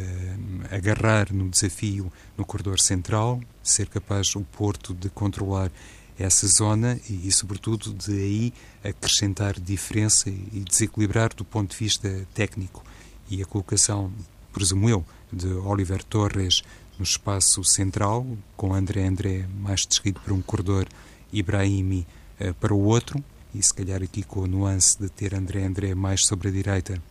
agarrar 0.71 1.33
no 1.33 1.49
desafio 1.49 2.11
no 2.37 2.45
corredor 2.45 2.79
central, 2.79 3.41
ser 3.61 3.87
capaz 3.89 4.35
o 4.35 4.41
Porto 4.41 4.93
de 4.93 5.09
controlar 5.09 5.71
essa 6.17 6.47
zona 6.47 6.99
e, 7.09 7.27
e, 7.27 7.31
sobretudo, 7.31 7.93
de 7.93 8.11
aí 8.11 8.53
acrescentar 8.83 9.59
diferença 9.59 10.29
e 10.29 10.63
desequilibrar 10.67 11.33
do 11.33 11.43
ponto 11.43 11.71
de 11.71 11.77
vista 11.77 12.27
técnico. 12.33 12.83
E 13.31 13.41
a 13.41 13.45
colocação, 13.45 14.11
presumo 14.51 14.89
eu, 14.89 15.05
de 15.31 15.47
Oliver 15.47 16.03
Torres 16.03 16.63
no 16.99 17.03
espaço 17.05 17.63
central, 17.63 18.27
com 18.57 18.73
André 18.73 19.07
André 19.07 19.47
mais 19.57 19.87
descrito 19.87 20.19
para 20.19 20.33
um 20.33 20.41
corredor, 20.41 20.85
Ibrahimi 21.31 22.05
uh, 22.41 22.53
para 22.55 22.73
o 22.73 22.83
outro, 22.83 23.23
e 23.55 23.63
se 23.63 23.73
calhar 23.73 24.03
aqui 24.03 24.21
com 24.21 24.43
a 24.43 24.47
nuance 24.47 24.99
de 24.99 25.07
ter 25.07 25.33
André 25.33 25.63
André 25.63 25.95
mais 25.95 26.25
sobre 26.25 26.49
a 26.49 26.51
direita 26.51 27.01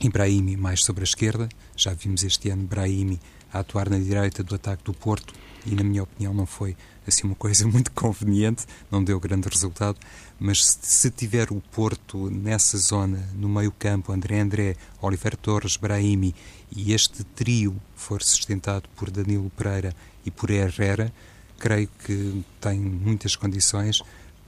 e 0.00 0.08
Brahimi 0.08 0.56
mais 0.56 0.84
sobre 0.84 1.02
a 1.02 1.04
esquerda. 1.04 1.48
Já 1.76 1.92
vimos 1.94 2.22
este 2.22 2.48
ano 2.48 2.62
Brahimi 2.62 3.20
a 3.52 3.58
atuar 3.58 3.90
na 3.90 3.98
direita 3.98 4.44
do 4.44 4.54
ataque 4.54 4.84
do 4.84 4.94
Porto 4.94 5.34
e, 5.66 5.74
na 5.74 5.82
minha 5.82 6.04
opinião, 6.04 6.32
não 6.32 6.46
foi 6.46 6.76
assim 7.04 7.26
uma 7.26 7.34
coisa 7.34 7.66
muito 7.68 7.90
conveniente, 7.90 8.66
não 8.88 9.02
deu 9.02 9.18
grande 9.18 9.48
resultado. 9.48 9.98
Mas 10.42 10.78
se, 10.80 11.10
tiver 11.10 11.52
o 11.52 11.60
Porto 11.70 12.30
nessa 12.30 12.78
zona, 12.78 13.28
no 13.34 13.46
meio-campo, 13.46 14.10
André 14.10 14.40
André, 14.40 14.74
Oliver 15.02 15.36
Torres, 15.36 15.76
Brahimi 15.76 16.34
e 16.74 16.94
este 16.94 17.22
trio 17.22 17.76
for 17.94 18.22
sustentado 18.22 18.88
por 18.96 19.10
Danilo 19.10 19.50
Pereira 19.50 19.94
e 20.24 20.30
por 20.30 20.50
Herrera, 20.50 21.12
creio 21.58 21.90
que 22.06 22.42
tem 22.58 22.80
muitas 22.80 23.36
condições 23.36 24.02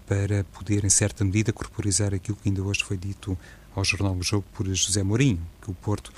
para 0.06 0.44
poder, 0.44 0.82
em 0.82 0.88
certa 0.88 1.26
medida, 1.26 1.52
corporizar 1.52 2.14
aquilo 2.14 2.38
que 2.42 2.48
ainda 2.48 2.62
hoje 2.62 2.82
foi 2.82 2.96
dito 2.96 3.36
ao 3.76 3.84
jornal 3.84 4.16
O 4.16 4.22
Jogo 4.22 4.46
por 4.54 4.66
José 4.66 5.02
Mourinho, 5.02 5.46
que 5.60 5.70
o 5.70 5.74
Porto 5.74 6.10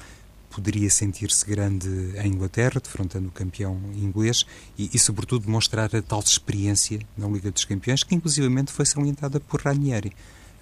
poderia 0.55 0.89
sentir-se 0.89 1.45
grande 1.45 1.89
em 2.23 2.29
Inglaterra, 2.29 2.81
defrontando 2.81 3.29
o 3.29 3.33
campeão 3.33 3.77
inglês 3.97 4.47
e, 4.79 4.89
e, 4.95 4.99
sobretudo, 4.99 5.51
mostrar 5.51 5.95
a 5.95 6.01
tal 6.01 6.21
experiência 6.21 7.01
na 7.19 7.27
Liga 7.27 7.51
dos 7.51 7.65
Campeões, 7.65 8.05
que 8.05 8.15
inclusivamente 8.15 8.71
foi 8.71 8.87
salientada 8.87 9.41
por 9.41 9.61
Ranieri. 9.61 10.13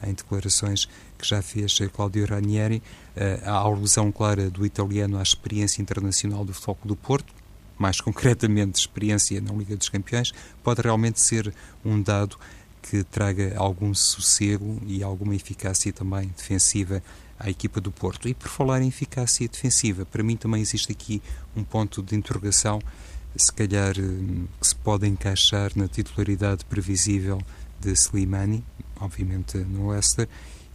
Em 0.03 0.15
declarações 0.15 0.89
que 1.19 1.29
já 1.29 1.43
fez 1.43 1.79
Claudio 1.93 2.27
Ranieri, 2.27 2.83
eh, 3.15 3.41
a 3.45 3.53
alusão 3.53 4.11
clara 4.11 4.51
do 4.51 4.65
italiano 4.65 5.19
à 5.19 5.23
experiência 5.23 5.83
internacional 5.83 6.45
do 6.45 6.55
Futebol 6.55 6.79
do 6.85 6.97
Porto, 6.97 7.33
mais 7.79 8.01
concretamente 8.03 8.81
experiência 8.81 9.41
na 9.41 9.53
Liga 9.53 9.77
dos 9.77 9.91
Campeões, 9.91 10.33
pode 10.65 10.81
realmente 10.81 11.21
ser 11.21 11.55
um 11.85 12.01
dado 12.01 12.37
que 12.81 13.05
traga 13.05 13.55
algum 13.57 13.95
sossego 13.95 14.81
e 14.87 15.05
alguma 15.05 15.37
eficácia 15.37 15.93
também 15.93 16.33
defensiva 16.37 17.03
à 17.43 17.51
equipa 17.51 17.81
do 17.81 17.91
Porto. 17.91 18.29
E 18.29 18.35
por 18.35 18.49
falar 18.49 18.81
em 18.81 18.89
eficácia 18.89 19.49
defensiva, 19.49 20.07
para 20.07 20.23
mim 20.23 20.37
também 20.37 20.63
existe 20.63 20.93
aqui 20.93 21.21
um 21.57 21.65
ponto 21.65 22.03
de 22.03 22.15
interrogação, 22.15 22.81
se 23.37 23.53
calhar 23.53 23.99
hum, 23.99 24.47
que 24.61 24.67
se 24.67 24.75
pode 24.77 25.07
encaixar 25.07 25.73
na 25.75 25.89
titularidade 25.89 26.65
previsível 26.65 27.41
de 27.81 27.91
Slimani, 27.93 28.65
obviamente 29.01 29.59
no 29.59 29.91
Leicester, 29.91 30.29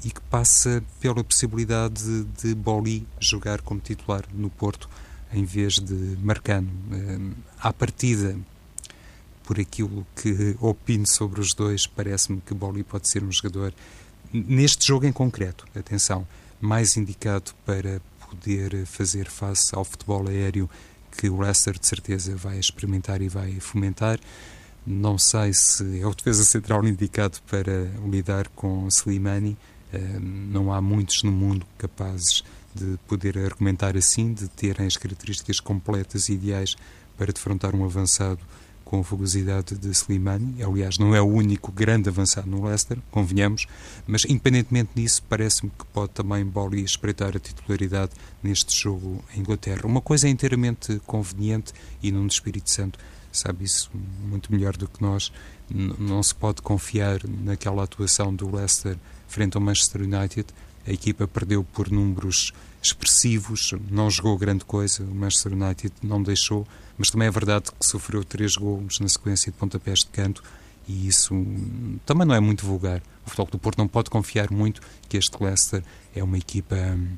e 0.04 0.12
que 0.12 0.22
passa 0.22 0.84
pela 1.00 1.24
possibilidade 1.24 2.24
de 2.42 2.54
Boli 2.54 3.08
jogar 3.20 3.62
como 3.62 3.80
titular 3.80 4.24
no 4.34 4.50
Porto 4.50 4.90
em 5.34 5.44
vez 5.44 5.76
de 5.76 6.18
Marcano. 6.22 6.70
Hum, 6.92 7.32
à 7.60 7.72
partida, 7.72 8.38
por 9.44 9.60
aquilo 9.60 10.06
que 10.16 10.58
opino 10.60 11.08
sobre 11.08 11.40
os 11.40 11.54
dois, 11.54 11.88
parece-me 11.88 12.42
que 12.42 12.54
Boli 12.54 12.84
pode 12.84 13.08
ser 13.08 13.24
um 13.24 13.32
jogador, 13.32 13.74
neste 14.34 14.86
jogo 14.86 15.06
em 15.06 15.12
concreto, 15.12 15.66
atenção, 15.74 16.28
mais 16.60 16.98
indicado 16.98 17.52
para 17.66 18.02
poder 18.30 18.86
fazer 18.86 19.30
face 19.30 19.74
ao 19.74 19.86
futebol 19.86 20.28
aéreo 20.28 20.70
que 21.12 21.30
o 21.30 21.40
Leicester 21.40 21.78
de 21.80 21.88
certeza 21.88 22.36
vai 22.36 22.60
experimentar 22.60 23.22
e 23.22 23.30
vai 23.30 23.60
fomentar. 23.60 24.20
Não 24.86 25.18
sei 25.18 25.54
se 25.54 26.02
é 26.02 26.06
o 26.06 26.14
defesa 26.14 26.44
central 26.44 26.86
indicado 26.86 27.40
para 27.50 27.92
lidar 28.10 28.48
com 28.50 28.88
Slimani. 28.88 29.58
Não 30.22 30.72
há 30.72 30.82
muitos 30.82 31.24
no 31.24 31.32
mundo 31.32 31.66
capazes 31.78 32.44
de 32.74 32.98
poder 33.08 33.38
argumentar 33.38 33.98
assim, 33.98 34.34
de 34.34 34.48
terem 34.48 34.86
as 34.86 34.96
características 34.96 35.60
completas 35.60 36.30
e 36.30 36.34
ideais 36.34 36.76
para 37.18 37.34
defrontar 37.34 37.76
um 37.76 37.84
avançado 37.84 38.40
com 38.88 39.02
a 39.02 39.04
fugosidade 39.04 39.76
de 39.76 39.90
Slimani. 39.90 40.64
Aliás, 40.64 40.98
não 40.98 41.14
é 41.14 41.22
o 41.22 41.26
único 41.26 41.74
grande 41.74 42.08
avançado 42.08 42.50
no 42.50 42.66
Leicester, 42.66 42.98
convenhamos, 43.12 43.68
mas 44.08 44.24
independentemente 44.24 44.92
disso, 44.96 45.22
parece-me 45.28 45.70
que 45.78 45.86
pode 45.88 46.14
também 46.14 46.46
Boli 46.46 46.84
espreitar 46.84 47.36
a 47.36 47.40
titularidade 47.40 48.14
neste 48.42 48.74
jogo 48.74 49.22
em 49.36 49.42
Inglaterra. 49.42 49.82
Uma 49.84 50.00
coisa 50.00 50.28
é 50.28 50.30
inteiramente 50.30 51.02
conveniente 51.06 51.74
e 52.02 52.14
num 52.14 52.26
Espírito 52.28 52.72
Santo 52.72 52.98
sabe 53.30 53.66
isso 53.66 53.92
muito 54.26 54.54
melhor 54.54 54.78
do 54.78 54.88
que 54.88 55.02
nós. 55.02 55.34
não 55.70 56.24
se 56.24 56.34
pode 56.34 56.62
confiar 56.62 57.20
naquela 57.28 57.84
atuação 57.84 58.34
do 58.34 58.56
Leicester 58.56 58.98
frente 59.28 59.58
ao 59.58 59.62
Manchester 59.62 60.04
United. 60.04 60.48
A 60.88 60.92
equipa 60.92 61.28
perdeu 61.28 61.62
por 61.62 61.92
números 61.92 62.54
expressivos, 62.88 63.74
não 63.90 64.10
jogou 64.10 64.38
grande 64.38 64.66
coisa. 64.66 65.04
O 65.04 65.16
Manchester 65.16 65.54
United 65.54 65.94
não 66.04 66.22
deixou 66.22 66.68
mas 66.98 67.12
também 67.12 67.28
é 67.28 67.32
verdade 67.32 67.72
que 67.72 67.86
sofreu 67.86 68.24
três 68.24 68.56
gols 68.56 69.00
na 69.00 69.08
sequência 69.08 69.52
de 69.52 69.58
pontapés 69.58 70.00
de 70.00 70.08
canto 70.08 70.44
e 70.88 71.08
isso 71.08 71.34
também 72.06 72.26
não 72.26 72.34
é 72.34 72.40
muito 72.40 72.66
vulgar. 72.66 73.02
O 73.26 73.30
Futebol 73.30 73.52
do 73.52 73.60
Porto 73.60 73.78
não 73.78 73.88
pode 73.88 74.10
confiar 74.10 74.50
muito 74.50 74.82
que 75.08 75.18
este 75.18 75.42
Leicester 75.42 75.84
é 76.16 76.24
uma 76.24 76.38
equipa 76.38 76.76
hum, 76.76 77.16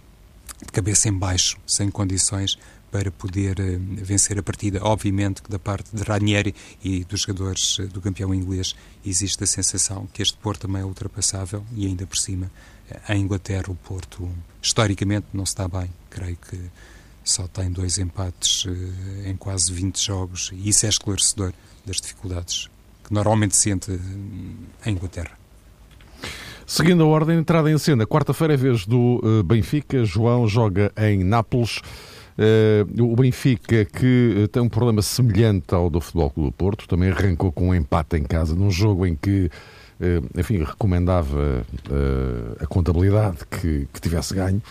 de 0.59 0.71
cabeça 0.71 1.07
em 1.07 1.13
baixo, 1.13 1.57
sem 1.65 1.89
condições 1.89 2.57
para 2.91 3.11
poder 3.11 3.59
hum, 3.59 3.95
vencer 3.95 4.37
a 4.39 4.43
partida. 4.43 4.79
Obviamente 4.83 5.41
que 5.41 5.49
da 5.49 5.59
parte 5.59 5.95
de 5.95 6.03
Ranieri 6.03 6.53
e 6.83 7.05
dos 7.05 7.21
jogadores 7.21 7.77
do 7.93 8.01
campeão 8.01 8.33
inglês 8.33 8.75
existe 9.05 9.43
a 9.43 9.47
sensação 9.47 10.07
que 10.11 10.21
este 10.23 10.35
Porto 10.37 10.61
também 10.61 10.81
é 10.81 10.85
ultrapassável 10.85 11.63
e 11.75 11.85
ainda 11.85 12.05
por 12.07 12.17
cima 12.17 12.51
eh, 12.89 13.13
em 13.15 13.21
Inglaterra 13.21 13.65
o 13.69 13.75
Porto 13.75 14.29
historicamente 14.61 15.27
não 15.33 15.43
está 15.43 15.67
bem. 15.67 15.89
Creio 16.09 16.37
que 16.37 16.59
só 17.23 17.47
tem 17.47 17.71
dois 17.71 17.97
empates 17.97 18.65
eh, 18.67 19.29
em 19.29 19.35
quase 19.35 19.71
20 19.71 20.03
jogos 20.03 20.51
e 20.53 20.69
isso 20.69 20.85
é 20.85 20.89
esclarecedor 20.89 21.53
das 21.85 21.97
dificuldades 21.97 22.69
que 23.03 23.13
normalmente 23.13 23.55
sente 23.55 23.91
eh, 23.91 24.89
em 24.89 24.93
Inglaterra. 24.93 25.37
Seguindo 26.65 27.03
a 27.03 27.07
ordem, 27.07 27.37
entrada 27.37 27.71
em 27.71 27.77
cena, 27.79 28.05
quarta-feira 28.05 28.53
é 28.53 28.57
vez 28.57 28.85
do 28.85 29.19
uh, 29.23 29.41
Benfica, 29.41 30.05
João 30.05 30.47
joga 30.47 30.91
em 30.95 31.23
Nápoles. 31.23 31.81
Uh, 32.37 33.03
o 33.11 33.15
Benfica, 33.15 33.85
que 33.85 34.47
tem 34.51 34.61
um 34.61 34.69
problema 34.69 35.01
semelhante 35.01 35.73
ao 35.73 35.89
do 35.89 35.99
Futebol 35.99 36.29
Clube 36.29 36.49
do 36.51 36.53
Porto, 36.53 36.87
também 36.87 37.09
arrancou 37.09 37.51
com 37.51 37.69
um 37.69 37.75
empate 37.75 38.17
em 38.17 38.23
casa, 38.23 38.53
num 38.53 38.69
jogo 38.69 39.07
em 39.07 39.15
que, 39.15 39.49
enfim, 40.37 40.63
recomendava 40.63 41.65
a 42.59 42.65
contabilidade 42.65 43.39
que, 43.49 43.87
que 43.93 44.01
tivesse 44.01 44.33
ganho 44.33 44.61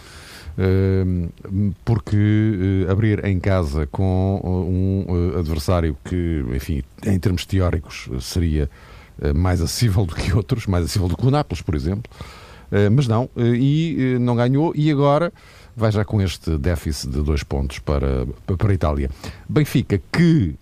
porque 1.85 2.17
eh, 2.17 2.91
abrir 2.91 3.25
em 3.25 3.39
casa 3.39 3.87
com 3.87 4.41
um 4.45 5.39
adversário 5.39 5.97
que, 6.05 6.45
enfim, 6.53 6.83
em 7.07 7.19
termos 7.19 7.47
teóricos 7.47 8.09
seria 8.21 8.69
mais 9.35 9.61
acessível 9.61 10.05
do 10.05 10.15
que 10.15 10.33
outros, 10.35 10.67
mais 10.67 10.85
acessível 10.85 11.09
do 11.09 11.17
que 11.17 11.27
o 11.27 11.31
Nápoles, 11.31 11.63
por 11.63 11.75
exemplo, 11.75 12.11
mas 12.93 13.07
não, 13.07 13.31
e 13.37 14.17
não 14.21 14.37
ganhou, 14.37 14.73
e 14.75 14.91
agora 14.91 15.33
vai 15.79 15.93
já 15.93 16.05
com 16.05 16.21
este 16.21 16.59
déficit 16.59 17.11
de 17.11 17.23
dois 17.23 17.43
pontos 17.43 17.79
para, 17.79 18.27
para 18.47 18.71
a 18.71 18.75
Itália. 18.75 19.11
Benfica, 19.49 20.01
que 20.13 20.55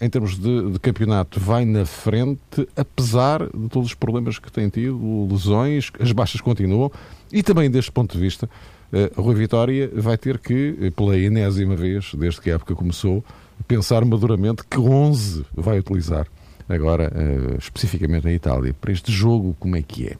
em 0.00 0.08
termos 0.08 0.38
de, 0.38 0.72
de, 0.72 0.78
campeonato 0.78 1.40
vai 1.40 1.64
na 1.64 1.84
frente, 1.84 2.68
apesar 2.76 3.40
de 3.46 3.68
todos 3.68 3.88
os 3.88 3.94
problemas 3.94 4.38
que 4.38 4.50
tem 4.50 4.68
tido, 4.68 5.28
lesões, 5.30 5.90
as 5.98 6.12
baixas 6.12 6.40
continuam, 6.40 6.90
e 7.32 7.42
também 7.42 7.70
deste 7.70 7.90
ponto 7.90 8.12
de 8.12 8.20
vista, 8.22 8.48
uh, 8.92 9.20
Rui 9.20 9.34
Vitória 9.34 9.90
vai 9.94 10.18
ter 10.18 10.38
que, 10.38 10.76
eh, 10.80 10.90
pela 10.90 11.16
enésima 11.16 11.74
vez, 11.74 12.12
desde 12.14 12.40
que 12.40 12.50
a 12.50 12.54
época 12.54 12.74
começou, 12.74 13.24
pensar 13.66 14.04
maduramente 14.04 14.62
que 14.68 14.78
11 14.78 15.46
vai 15.54 15.78
utilizar 15.78 16.26
agora, 16.68 17.12
especificamente 17.58 18.28
em 18.28 18.34
Itália. 18.34 18.74
Para 18.78 18.92
este 18.92 19.10
jogo, 19.12 19.56
como 19.58 19.76
é 19.76 19.82
que 19.82 20.08
é? 20.08 20.16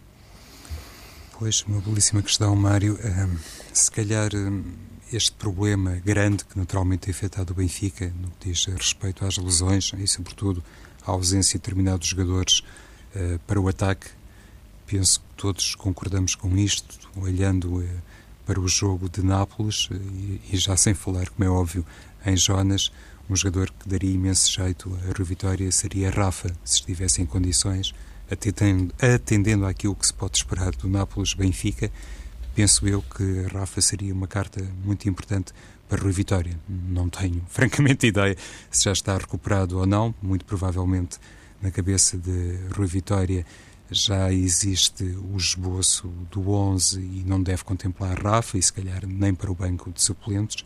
Pois, 1.43 1.65
uma 1.67 1.81
belíssima 1.81 2.23
questão, 2.23 2.55
Mário. 2.55 2.97
se 3.73 3.91
calhar 3.91 4.31
este 5.13 5.33
problema 5.33 5.97
grande 5.97 6.45
que 6.45 6.57
naturalmente 6.57 7.01
tem 7.01 7.11
afetado 7.11 7.53
o 7.53 7.57
Benfica 7.57 8.13
no 8.17 8.31
que 8.39 8.51
diz 8.51 8.65
respeito 8.67 9.25
às 9.25 9.39
lesões 9.39 9.91
e, 9.99 10.07
sobretudo, 10.07 10.63
à 11.05 11.11
ausência 11.11 11.59
de 11.59 11.65
determinados 11.65 12.07
jogadores 12.07 12.61
uh, 12.61 13.41
para 13.45 13.61
o 13.61 13.67
ataque, 13.67 14.07
penso 14.87 15.19
que 15.19 15.27
todos 15.37 15.75
concordamos 15.75 16.37
com 16.37 16.57
isto, 16.57 17.11
olhando 17.17 17.81
uh, 17.81 17.89
para 18.47 18.61
o 18.61 18.69
jogo 18.69 19.09
de 19.09 19.21
Nápoles 19.21 19.89
e, 19.91 20.41
e, 20.53 20.57
já 20.57 20.77
sem 20.77 20.95
falar, 20.95 21.29
como 21.29 21.45
é 21.45 21.51
óbvio, 21.51 21.85
em 22.25 22.37
Jonas, 22.37 22.93
um 23.29 23.35
jogador 23.35 23.73
que 23.73 23.89
daria 23.89 24.13
imenso 24.13 24.49
jeito 24.49 24.97
a 25.11 25.19
Rui 25.19 25.27
Vitória 25.27 25.73
seria 25.73 26.09
Rafa, 26.09 26.55
se 26.65 26.77
estivesse 26.77 27.21
em 27.21 27.27
condições, 27.27 27.93
atendendo, 28.33 28.95
atendendo 29.01 29.67
àquilo 29.67 29.95
que 29.95 30.07
se 30.07 30.15
pode 30.15 30.39
esperar 30.39 30.73
do 30.73 30.89
Nápoles-Benfica, 30.89 31.91
penso 32.55 32.87
eu 32.89 33.03
que 33.03 33.43
Rafa 33.53 33.81
seria 33.81 34.13
uma 34.13 34.27
carta 34.27 34.63
muito 34.85 35.09
importante 35.09 35.53
para 35.89 36.03
Rui 36.03 36.13
Vitória. 36.13 36.59
Não 36.69 37.09
tenho, 37.09 37.45
francamente, 37.49 38.07
ideia 38.07 38.37
se 38.71 38.85
já 38.85 38.93
está 38.93 39.17
recuperado 39.17 39.79
ou 39.79 39.87
não, 39.87 40.15
muito 40.23 40.45
provavelmente 40.45 41.19
na 41.61 41.71
cabeça 41.71 42.17
de 42.17 42.59
Rui 42.75 42.87
Vitória 42.87 43.47
já 43.91 44.33
existe 44.33 45.05
o 45.05 45.37
esboço 45.37 46.09
do 46.31 46.51
11 46.51 46.99
e 46.99 47.25
não 47.27 47.43
deve 47.43 47.63
contemplar 47.63 48.19
Rafa 48.19 48.57
e 48.57 48.63
se 48.63 48.73
calhar 48.73 49.07
nem 49.07 49.35
para 49.35 49.53
o 49.53 49.55
banco 49.55 49.93
de 49.93 50.03
suplentes. 50.03 50.65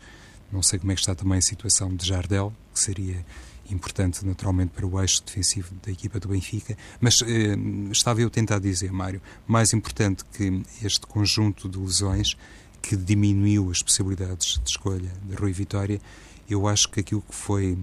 Não 0.49 0.63
sei 0.63 0.79
como 0.79 0.93
é 0.93 0.95
que 0.95 1.01
está 1.01 1.13
também 1.13 1.37
a 1.37 1.41
situação 1.41 1.93
de 1.93 2.07
Jardel, 2.07 2.53
que 2.73 2.79
seria 2.79 3.25
importante 3.71 4.25
naturalmente 4.25 4.69
para 4.69 4.85
o 4.85 5.01
eixo 5.01 5.23
defensivo 5.25 5.73
da 5.83 5.91
equipa 5.91 6.19
do 6.19 6.27
Benfica, 6.27 6.77
mas 6.99 7.21
eh, 7.21 7.55
estava 7.91 8.21
eu 8.21 8.29
tentar 8.29 8.59
dizer, 8.59 8.91
Mário, 8.91 9.21
mais 9.47 9.73
importante 9.73 10.23
que 10.31 10.63
este 10.83 11.05
conjunto 11.05 11.67
de 11.67 11.77
lesões 11.77 12.37
que 12.81 12.95
diminuiu 12.95 13.69
as 13.69 13.81
possibilidades 13.81 14.59
de 14.63 14.69
escolha 14.69 15.11
de 15.23 15.35
Rui 15.35 15.51
Vitória, 15.51 15.99
eu 16.49 16.67
acho 16.67 16.89
que 16.89 17.01
aquilo 17.01 17.21
que 17.21 17.35
foi 17.35 17.77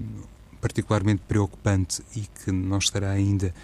particularmente 0.60 1.22
preocupante 1.28 2.02
e 2.16 2.20
que 2.20 2.50
não 2.50 2.78
estará 2.78 3.10
ainda 3.10 3.54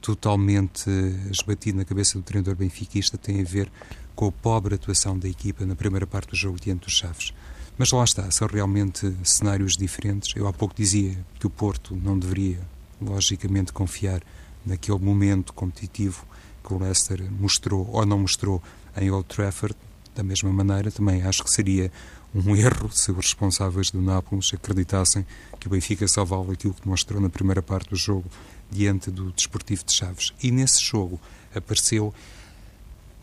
totalmente 0.00 0.90
esbatido 1.30 1.78
na 1.78 1.84
cabeça 1.84 2.18
do 2.18 2.22
treinador 2.22 2.56
benfiquista 2.56 3.16
tem 3.16 3.40
a 3.40 3.44
ver 3.44 3.70
com 4.14 4.26
a 4.26 4.32
pobre 4.32 4.74
atuação 4.74 5.18
da 5.18 5.28
equipa 5.28 5.64
na 5.64 5.76
primeira 5.76 6.06
parte 6.06 6.30
do 6.30 6.36
jogo 6.36 6.58
diante 6.60 6.86
dos 6.86 6.94
Chaves. 6.94 7.32
Mas 7.80 7.92
lá 7.92 8.04
está, 8.04 8.30
são 8.30 8.46
realmente 8.46 9.10
cenários 9.24 9.74
diferentes. 9.74 10.36
Eu 10.36 10.46
há 10.46 10.52
pouco 10.52 10.74
dizia 10.76 11.16
que 11.38 11.46
o 11.46 11.50
Porto 11.50 11.96
não 11.96 12.18
deveria, 12.18 12.60
logicamente, 13.00 13.72
confiar 13.72 14.20
naquele 14.66 14.98
momento 14.98 15.54
competitivo 15.54 16.26
que 16.62 16.74
o 16.74 16.78
Leicester 16.78 17.26
mostrou 17.32 17.88
ou 17.90 18.04
não 18.04 18.18
mostrou 18.18 18.62
em 19.00 19.10
Old 19.10 19.26
Trafford. 19.26 19.74
Da 20.14 20.22
mesma 20.22 20.52
maneira, 20.52 20.90
também 20.90 21.22
acho 21.22 21.42
que 21.42 21.50
seria 21.50 21.90
um 22.34 22.54
erro 22.54 22.92
se 22.92 23.12
os 23.12 23.16
responsáveis 23.16 23.90
do 23.90 24.02
Nápoles 24.02 24.52
acreditassem 24.52 25.24
que 25.58 25.66
o 25.66 25.70
Benfica 25.70 26.06
só 26.06 26.22
vale 26.22 26.52
aquilo 26.52 26.74
que 26.74 26.86
mostrou 26.86 27.18
na 27.18 27.30
primeira 27.30 27.62
parte 27.62 27.88
do 27.88 27.96
jogo 27.96 28.28
diante 28.70 29.10
do 29.10 29.32
Desportivo 29.32 29.86
de 29.86 29.94
Chaves. 29.94 30.34
E 30.42 30.50
nesse 30.50 30.82
jogo 30.82 31.18
apareceu, 31.54 32.12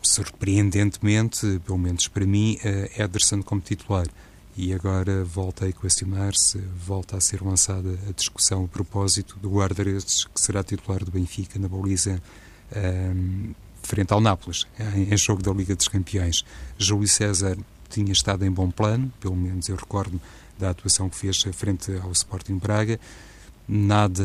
surpreendentemente, 0.02 1.60
pelo 1.64 1.78
menos 1.78 2.08
para 2.08 2.26
mim, 2.26 2.58
Ederson 2.98 3.40
como 3.40 3.60
titular. 3.60 4.08
E 4.60 4.74
agora 4.74 5.22
volta 5.22 5.66
a 5.66 5.68
equacionar-se, 5.68 6.58
volta 6.84 7.16
a 7.16 7.20
ser 7.20 7.40
lançada 7.42 7.96
a 8.08 8.12
discussão 8.12 8.64
a 8.64 8.66
propósito 8.66 9.38
do 9.38 9.48
guarda-redes 9.48 10.24
que 10.24 10.40
será 10.40 10.64
titular 10.64 11.04
do 11.04 11.12
Benfica 11.12 11.60
na 11.60 11.68
baliza 11.68 12.20
um, 13.14 13.54
frente 13.84 14.12
ao 14.12 14.20
Nápoles, 14.20 14.66
em, 14.96 15.14
em 15.14 15.16
jogo 15.16 15.44
da 15.44 15.52
Liga 15.52 15.76
dos 15.76 15.86
Campeões. 15.86 16.44
Júlio 16.76 17.06
César 17.06 17.56
tinha 17.88 18.10
estado 18.10 18.44
em 18.44 18.50
bom 18.50 18.68
plano, 18.68 19.12
pelo 19.20 19.36
menos 19.36 19.68
eu 19.68 19.76
recordo 19.76 20.20
da 20.58 20.70
atuação 20.70 21.08
que 21.08 21.14
fez 21.14 21.40
frente 21.52 21.92
ao 22.02 22.10
Sporting 22.10 22.58
Braga. 22.58 22.98
Nada 23.70 24.24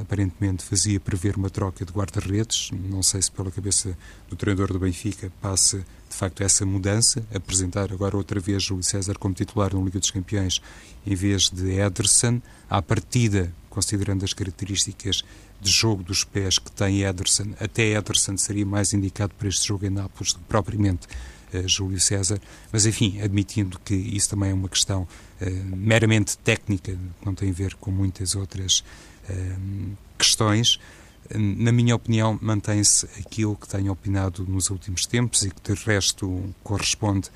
aparentemente 0.00 0.64
fazia 0.64 0.98
prever 0.98 1.36
uma 1.36 1.50
troca 1.50 1.84
de 1.84 1.92
guarda-redes. 1.92 2.70
Não 2.72 3.02
sei 3.02 3.20
se 3.20 3.30
pela 3.30 3.50
cabeça 3.50 3.96
do 4.26 4.36
treinador 4.36 4.72
do 4.72 4.78
Benfica 4.78 5.30
passa 5.42 5.84
de 6.08 6.16
facto 6.16 6.42
essa 6.42 6.64
mudança, 6.64 7.22
apresentar 7.34 7.92
agora 7.92 8.16
outra 8.16 8.40
vez 8.40 8.62
Júlio 8.62 8.82
César 8.82 9.18
como 9.18 9.34
titular 9.34 9.74
na 9.74 9.82
Liga 9.82 9.98
dos 9.98 10.10
Campeões 10.10 10.62
em 11.06 11.14
vez 11.14 11.50
de 11.50 11.78
Ederson. 11.78 12.40
À 12.70 12.80
partida, 12.80 13.52
considerando 13.68 14.24
as 14.24 14.32
características 14.32 15.22
de 15.60 15.70
jogo 15.70 16.02
dos 16.02 16.24
pés 16.24 16.58
que 16.58 16.72
tem 16.72 17.02
Ederson, 17.02 17.54
até 17.60 17.90
Ederson 17.90 18.38
seria 18.38 18.64
mais 18.64 18.94
indicado 18.94 19.34
para 19.38 19.48
este 19.48 19.68
jogo 19.68 19.84
em 19.84 19.90
Nápoles 19.90 20.32
do 20.32 20.38
que 20.38 20.44
propriamente 20.46 21.06
Júlio 21.66 22.00
César, 22.00 22.40
mas 22.72 22.86
enfim, 22.86 23.20
admitindo 23.20 23.78
que 23.84 23.94
isso 23.94 24.30
também 24.30 24.50
é 24.50 24.54
uma 24.54 24.68
questão 24.68 25.06
meramente 25.76 26.36
técnica, 26.38 26.92
que 26.92 27.26
não 27.26 27.34
tem 27.34 27.50
a 27.50 27.52
ver 27.52 27.74
com 27.74 27.90
muitas 27.90 28.34
outras 28.34 28.84
questões, 30.18 30.78
na 31.34 31.72
minha 31.72 31.96
opinião, 31.96 32.38
mantém-se 32.42 33.06
aquilo 33.18 33.56
que 33.56 33.66
tenho 33.66 33.90
opinado 33.90 34.44
nos 34.46 34.68
últimos 34.68 35.06
tempos 35.06 35.42
e 35.42 35.50
que, 35.50 35.72
de 35.72 35.84
resto, 35.84 36.54
corresponde 36.62 37.30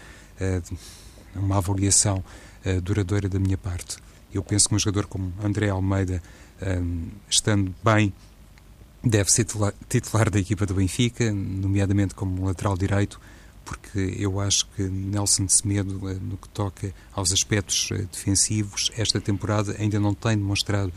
a 1.34 1.38
uma 1.38 1.56
avaliação 1.56 2.22
duradoura 2.82 3.28
da 3.28 3.38
minha 3.38 3.56
parte. 3.56 3.96
Eu 4.32 4.42
penso 4.42 4.68
que 4.68 4.74
um 4.74 4.78
jogador 4.78 5.06
como 5.06 5.32
André 5.42 5.70
Almeida, 5.70 6.22
estando 7.30 7.74
bem, 7.82 8.12
deve 9.02 9.32
ser 9.32 9.46
titular 9.88 10.28
da 10.28 10.38
equipa 10.38 10.66
do 10.66 10.74
Benfica, 10.74 11.32
nomeadamente 11.32 12.14
como 12.14 12.44
lateral 12.44 12.76
direito, 12.76 13.18
porque 13.68 14.16
eu 14.18 14.40
acho 14.40 14.66
que 14.74 14.82
Nelson 14.82 15.46
Semedo, 15.46 15.92
no 15.92 16.38
que 16.38 16.48
toca 16.48 16.90
aos 17.12 17.34
aspectos 17.34 17.90
eh, 17.92 18.06
defensivos, 18.10 18.90
esta 18.96 19.20
temporada 19.20 19.76
ainda 19.78 20.00
não 20.00 20.14
tem 20.14 20.38
demonstrado 20.38 20.90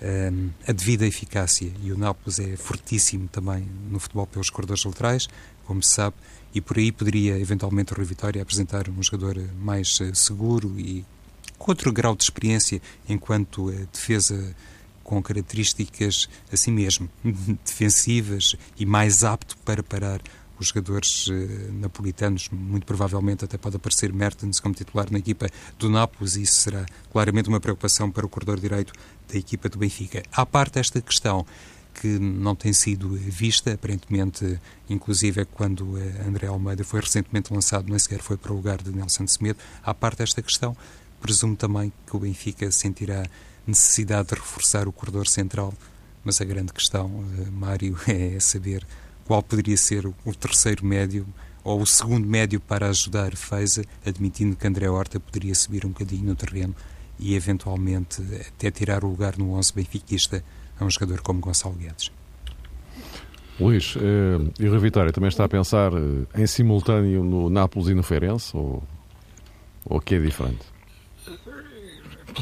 um, 0.00 0.50
a 0.64 0.70
devida 0.70 1.04
eficácia. 1.04 1.72
E 1.82 1.90
o 1.90 1.98
Nápoles 1.98 2.38
é 2.38 2.56
fortíssimo 2.56 3.26
também 3.26 3.68
no 3.90 3.98
futebol 3.98 4.24
pelos 4.24 4.50
corredores 4.50 4.84
laterais, 4.84 5.28
como 5.66 5.82
se 5.82 5.94
sabe, 5.94 6.14
e 6.54 6.60
por 6.60 6.78
aí 6.78 6.92
poderia 6.92 7.36
eventualmente 7.40 7.92
o 7.92 7.96
Rui 7.96 8.04
Vitória 8.04 8.40
apresentar 8.40 8.88
um 8.88 9.02
jogador 9.02 9.42
mais 9.60 9.98
uh, 9.98 10.14
seguro 10.14 10.78
e 10.78 11.04
com 11.58 11.72
outro 11.72 11.92
grau 11.92 12.14
de 12.14 12.22
experiência 12.22 12.80
enquanto 13.08 13.72
defesa 13.92 14.54
com 15.02 15.20
características 15.20 16.28
assim 16.52 16.70
mesmo 16.70 17.10
defensivas 17.64 18.54
e 18.78 18.86
mais 18.86 19.24
apto 19.24 19.56
para 19.58 19.82
parar 19.82 20.20
os 20.58 20.68
jogadores 20.68 21.26
uh, 21.26 21.72
napolitanos, 21.72 22.48
muito 22.50 22.86
provavelmente 22.86 23.44
até 23.44 23.56
pode 23.58 23.76
aparecer 23.76 24.12
Mertens 24.12 24.60
como 24.60 24.74
titular 24.74 25.10
na 25.10 25.18
equipa 25.18 25.46
do 25.78 25.90
Nápoles, 25.90 26.36
e 26.36 26.42
isso 26.42 26.54
será 26.54 26.86
claramente 27.10 27.48
uma 27.48 27.60
preocupação 27.60 28.10
para 28.10 28.24
o 28.24 28.28
corredor 28.28 28.60
direito 28.60 28.92
da 29.30 29.38
equipa 29.38 29.68
do 29.68 29.78
Benfica. 29.78 30.22
À 30.32 30.44
parte 30.44 30.78
esta 30.78 31.00
questão 31.00 31.46
que 31.94 32.18
não 32.18 32.54
tem 32.54 32.72
sido 32.72 33.10
vista, 33.10 33.72
aparentemente, 33.72 34.58
inclusive 34.88 35.44
quando 35.44 35.98
eh, 35.98 36.24
André 36.26 36.46
Almeida 36.46 36.84
foi 36.84 37.00
recentemente 37.00 37.52
lançado, 37.52 37.88
nem 37.88 37.98
sequer 37.98 38.20
foi 38.20 38.36
para 38.36 38.52
o 38.52 38.56
lugar 38.56 38.82
de 38.82 38.90
Nelson 38.90 39.26
Semedo, 39.26 39.58
à 39.82 39.92
parte 39.92 40.18
desta 40.18 40.40
questão, 40.42 40.76
presumo 41.20 41.54
também 41.54 41.92
que 42.06 42.16
o 42.16 42.18
Benfica 42.18 42.70
sentirá 42.70 43.24
necessidade 43.66 44.28
de 44.28 44.34
reforçar 44.34 44.88
o 44.88 44.92
corredor 44.92 45.28
central, 45.28 45.72
mas 46.24 46.40
a 46.40 46.44
grande 46.44 46.72
questão, 46.72 47.24
eh, 47.38 47.50
Mário, 47.50 47.96
é 48.08 48.40
saber 48.40 48.86
qual 49.32 49.42
poderia 49.42 49.78
ser 49.78 50.04
o 50.06 50.34
terceiro 50.34 50.84
médio 50.84 51.26
ou 51.64 51.80
o 51.80 51.86
segundo 51.86 52.28
médio 52.28 52.60
para 52.60 52.90
ajudar 52.90 53.34
Feza, 53.34 53.82
admitindo 54.04 54.54
que 54.54 54.66
André 54.66 54.90
Horta 54.90 55.18
poderia 55.18 55.54
subir 55.54 55.86
um 55.86 55.88
bocadinho 55.88 56.26
no 56.26 56.36
terreno 56.36 56.76
e 57.18 57.34
eventualmente 57.34 58.20
até 58.46 58.70
tirar 58.70 59.02
o 59.02 59.08
lugar 59.08 59.38
no 59.38 59.54
11 59.54 59.72
benfiquista 59.72 60.44
a 60.78 60.84
um 60.84 60.90
jogador 60.90 61.22
como 61.22 61.40
Gonçalo 61.40 61.74
Guedes. 61.76 62.12
Luís, 63.58 63.94
eh, 63.96 64.52
e 64.60 64.68
o 64.68 64.78
Vitória 64.78 65.10
também 65.10 65.28
está 65.28 65.46
a 65.46 65.48
pensar 65.48 65.92
eh, 65.94 66.42
em 66.42 66.46
simultâneo 66.46 67.24
no 67.24 67.48
Nápoles 67.48 67.88
e 67.88 67.94
no 67.94 68.02
Feirense 68.02 68.54
ou, 68.54 68.82
ou 69.86 69.98
que 69.98 70.16
é 70.16 70.20
diferente? 70.20 70.71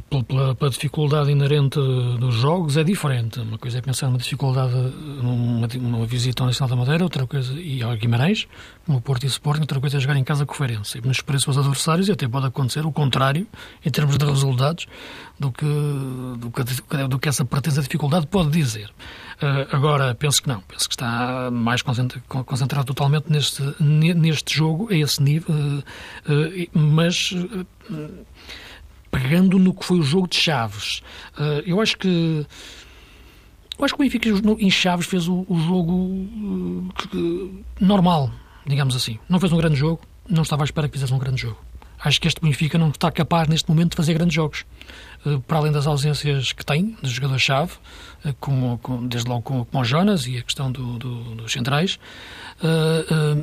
Pela, 0.08 0.54
pela, 0.54 0.70
dificuldade 0.70 1.30
inerente 1.30 1.78
dos 2.18 2.34
jogos 2.36 2.76
é 2.76 2.84
diferente. 2.84 3.40
Uma 3.40 3.58
coisa 3.58 3.78
é 3.78 3.80
pensar 3.80 4.06
numa 4.06 4.18
dificuldade 4.18 4.74
numa, 4.74 5.66
numa 5.66 6.06
visita 6.06 6.42
ao 6.42 6.46
Nacional 6.46 6.70
da 6.70 6.76
Madeira, 6.76 7.04
outra 7.04 7.26
coisa, 7.26 7.52
e 7.54 7.82
ao 7.82 7.96
Guimarães, 7.96 8.46
como 8.86 9.00
Porto 9.00 9.24
e 9.24 9.26
Sporting, 9.26 9.62
outra 9.62 9.80
coisa 9.80 9.96
é 9.96 10.00
jogar 10.00 10.16
em 10.16 10.24
casa 10.24 10.46
com 10.46 10.52
o 10.52 10.56
Feirense. 10.56 10.98
E 10.98 11.06
nos 11.06 11.20
preços 11.20 11.56
dos 11.56 11.58
adversários 11.58 12.08
e 12.08 12.12
até 12.12 12.28
pode 12.28 12.46
acontecer 12.46 12.86
o 12.86 12.92
contrário, 12.92 13.46
em 13.84 13.90
termos 13.90 14.16
de 14.16 14.24
resultados, 14.24 14.86
do 15.38 15.50
que, 15.50 15.64
do 15.64 16.50
que, 16.50 17.08
do 17.08 17.18
que 17.18 17.28
essa 17.28 17.44
pretensão 17.44 17.82
dificuldade 17.82 18.26
pode 18.26 18.50
dizer. 18.50 18.90
Uh, 19.42 19.74
agora, 19.74 20.14
penso 20.14 20.42
que 20.42 20.48
não. 20.48 20.60
Penso 20.60 20.86
que 20.86 20.94
está 20.94 21.50
mais 21.50 21.80
concentrado, 21.80 22.22
concentrado 22.44 22.84
totalmente 22.84 23.30
neste, 23.30 23.62
neste 23.80 24.54
jogo, 24.54 24.88
a 24.92 24.94
esse 24.94 25.22
nível, 25.22 25.54
uh, 25.54 25.78
uh, 26.30 26.78
mas 26.78 27.34
pegando 29.10 29.58
no 29.58 29.72
que 29.72 29.84
foi 29.84 29.98
o 29.98 30.02
jogo 30.02 30.28
de 30.28 30.36
Chaves. 30.36 31.02
Eu 31.66 31.80
acho 31.80 31.98
que 31.98 32.46
eu 33.76 33.84
acho 33.84 33.94
que 33.94 34.00
o 34.00 34.04
Benfica 34.04 34.28
em 34.58 34.70
Chaves 34.70 35.06
fez 35.06 35.26
o, 35.26 35.44
o 35.48 35.58
jogo 35.58 36.92
normal, 37.80 38.30
digamos 38.64 38.94
assim. 38.94 39.18
Não 39.28 39.40
fez 39.40 39.52
um 39.52 39.56
grande 39.56 39.74
jogo, 39.74 40.00
não 40.28 40.42
estava 40.42 40.62
à 40.62 40.64
espera 40.64 40.86
que 40.86 40.92
fizesse 40.92 41.12
um 41.12 41.18
grande 41.18 41.42
jogo. 41.42 41.58
Acho 42.02 42.20
que 42.20 42.28
este 42.28 42.40
Benfica 42.40 42.78
não 42.78 42.90
está 42.90 43.10
capaz 43.10 43.48
neste 43.48 43.68
momento 43.68 43.90
de 43.90 43.96
fazer 43.96 44.14
grandes 44.14 44.34
jogos. 44.34 44.64
Uh, 45.24 45.40
para 45.40 45.58
além 45.58 45.70
das 45.70 45.86
ausências 45.86 46.52
que 46.52 46.64
tem 46.64 46.96
dos 47.02 47.10
jogadores-chave, 47.10 47.72
como, 48.38 48.78
como, 48.78 49.08
desde 49.08 49.28
logo 49.28 49.42
como, 49.42 49.64
como 49.66 49.82
o 49.82 49.84
Jonas 49.84 50.26
e 50.26 50.38
a 50.38 50.42
questão 50.42 50.70
do, 50.70 50.98
do, 50.98 51.34
dos 51.36 51.52
centrais, 51.52 51.98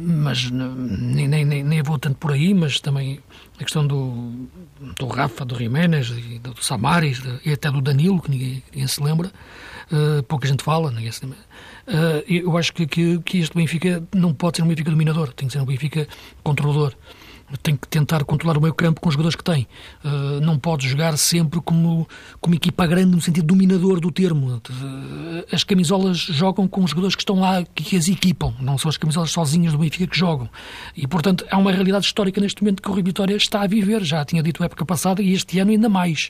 mas 0.04 0.52
nem, 0.52 1.28
nem, 1.28 1.46
nem 1.46 1.82
vou 1.82 1.98
tanto 1.98 2.18
por 2.18 2.32
aí, 2.32 2.54
mas 2.54 2.80
também 2.80 3.20
a 3.60 3.64
questão 3.64 3.86
do, 3.86 4.48
do 4.98 5.08
Rafa, 5.08 5.44
do 5.44 5.58
Jiménez, 5.58 6.10
do, 6.10 6.54
do 6.54 6.64
Samaris 6.64 7.22
e 7.44 7.52
até 7.52 7.72
do 7.72 7.82
Danilo, 7.82 8.22
que 8.22 8.30
ninguém, 8.30 8.64
ninguém 8.72 8.88
se 8.88 9.02
lembra, 9.02 9.32
uh, 9.92 10.22
pouca 10.24 10.48
gente 10.48 10.64
fala, 10.64 10.92
ninguém 10.92 11.12
se 11.12 11.26
lembra. 11.26 11.40
Uh, 11.88 12.24
eu 12.28 12.58
acho 12.58 12.74
que, 12.74 12.86
que, 12.86 13.20
que 13.20 13.40
este 13.40 13.56
Benfica 13.56 14.04
não 14.14 14.34
pode 14.34 14.58
ser 14.58 14.64
um 14.64 14.68
Benfica 14.68 14.92
dominador, 14.92 15.34
tem 15.34 15.48
que 15.48 15.54
ser 15.54 15.60
um 15.60 15.66
Benfica 15.66 16.08
controlador 16.44 16.94
tem 17.64 17.78
que 17.78 17.88
tentar 17.88 18.24
controlar 18.26 18.58
o 18.58 18.62
meio 18.62 18.74
campo 18.74 19.00
com 19.00 19.08
os 19.08 19.14
jogadores 19.14 19.36
que 19.36 19.44
tem. 19.44 19.68
Uh, 20.04 20.42
não 20.42 20.60
pode 20.60 20.88
jogar 20.88 21.16
sempre 21.18 21.62
como, 21.62 22.08
como 22.42 22.56
equipa 22.56 22.86
grande 22.86 23.16
no 23.16 23.22
sentido 23.22 23.46
dominador 23.46 24.02
do 24.02 24.12
termo. 24.12 24.56
Uh, 24.56 25.46
as 25.52 25.64
camisolas 25.64 26.18
jogam 26.18 26.68
com 26.68 26.84
os 26.84 26.90
jogadores 26.90 27.16
que 27.16 27.22
estão 27.22 27.40
lá, 27.40 27.64
que, 27.64 27.84
que 27.84 27.96
as 27.96 28.10
equipam. 28.10 28.54
Não 28.60 28.78
são 28.78 28.90
as 28.90 28.98
camisolas 28.98 29.32
sozinhas 29.32 29.72
do 29.72 29.80
Benfica 29.80 30.08
que 30.08 30.18
jogam. 30.18 30.50
E, 30.96 31.08
portanto, 31.08 31.46
há 31.50 31.58
uma 31.58 31.72
realidade 31.72 32.06
histórica 32.06 32.42
neste 32.42 32.62
momento 32.62 32.82
que 32.82 32.90
o 32.90 32.94
Rio 32.94 33.06
Vitória 33.06 33.36
está 33.36 33.62
a 33.62 33.68
viver. 33.68 34.04
Já 34.04 34.26
tinha 34.26 34.44
dito 34.44 34.62
a 34.62 34.66
época 34.66 34.86
passada 34.86 35.22
e 35.22 35.32
este 35.32 35.60
ano 35.60 35.72
ainda 35.72 35.88
mais. 35.88 36.30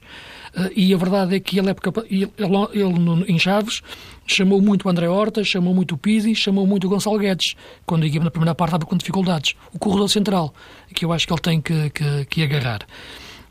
Uh, 0.56 0.69
e 0.75 0.93
a 0.93 0.97
verdade 0.97 1.36
é 1.36 1.39
que 1.39 1.58
ele, 1.58 1.69
época, 1.69 2.06
ele, 2.10 2.32
ele, 2.38 2.67
ele 2.73 3.32
em 3.32 3.39
Chaves 3.39 3.82
chamou 4.27 4.61
muito 4.61 4.87
o 4.87 4.91
André 4.91 5.07
Horta, 5.07 5.43
chamou 5.43 5.73
muito 5.73 5.95
o 5.95 5.97
Pizzi, 5.97 6.35
chamou 6.35 6.67
muito 6.67 6.85
o 6.85 6.89
Gonçalo 6.89 7.17
Guedes, 7.17 7.55
quando 7.85 8.03
a 8.03 8.07
equipa 8.07 8.25
na 8.25 8.31
primeira 8.31 8.53
parte 8.53 8.71
estava 8.71 8.85
com 8.85 8.97
dificuldades. 8.97 9.55
O 9.73 9.79
corredor 9.79 10.09
central, 10.09 10.53
que 10.93 11.05
eu 11.05 11.13
acho 11.13 11.25
que 11.25 11.33
ele 11.33 11.41
tem 11.41 11.61
que, 11.61 11.89
que, 11.89 12.25
que 12.25 12.43
agarrar. 12.43 12.85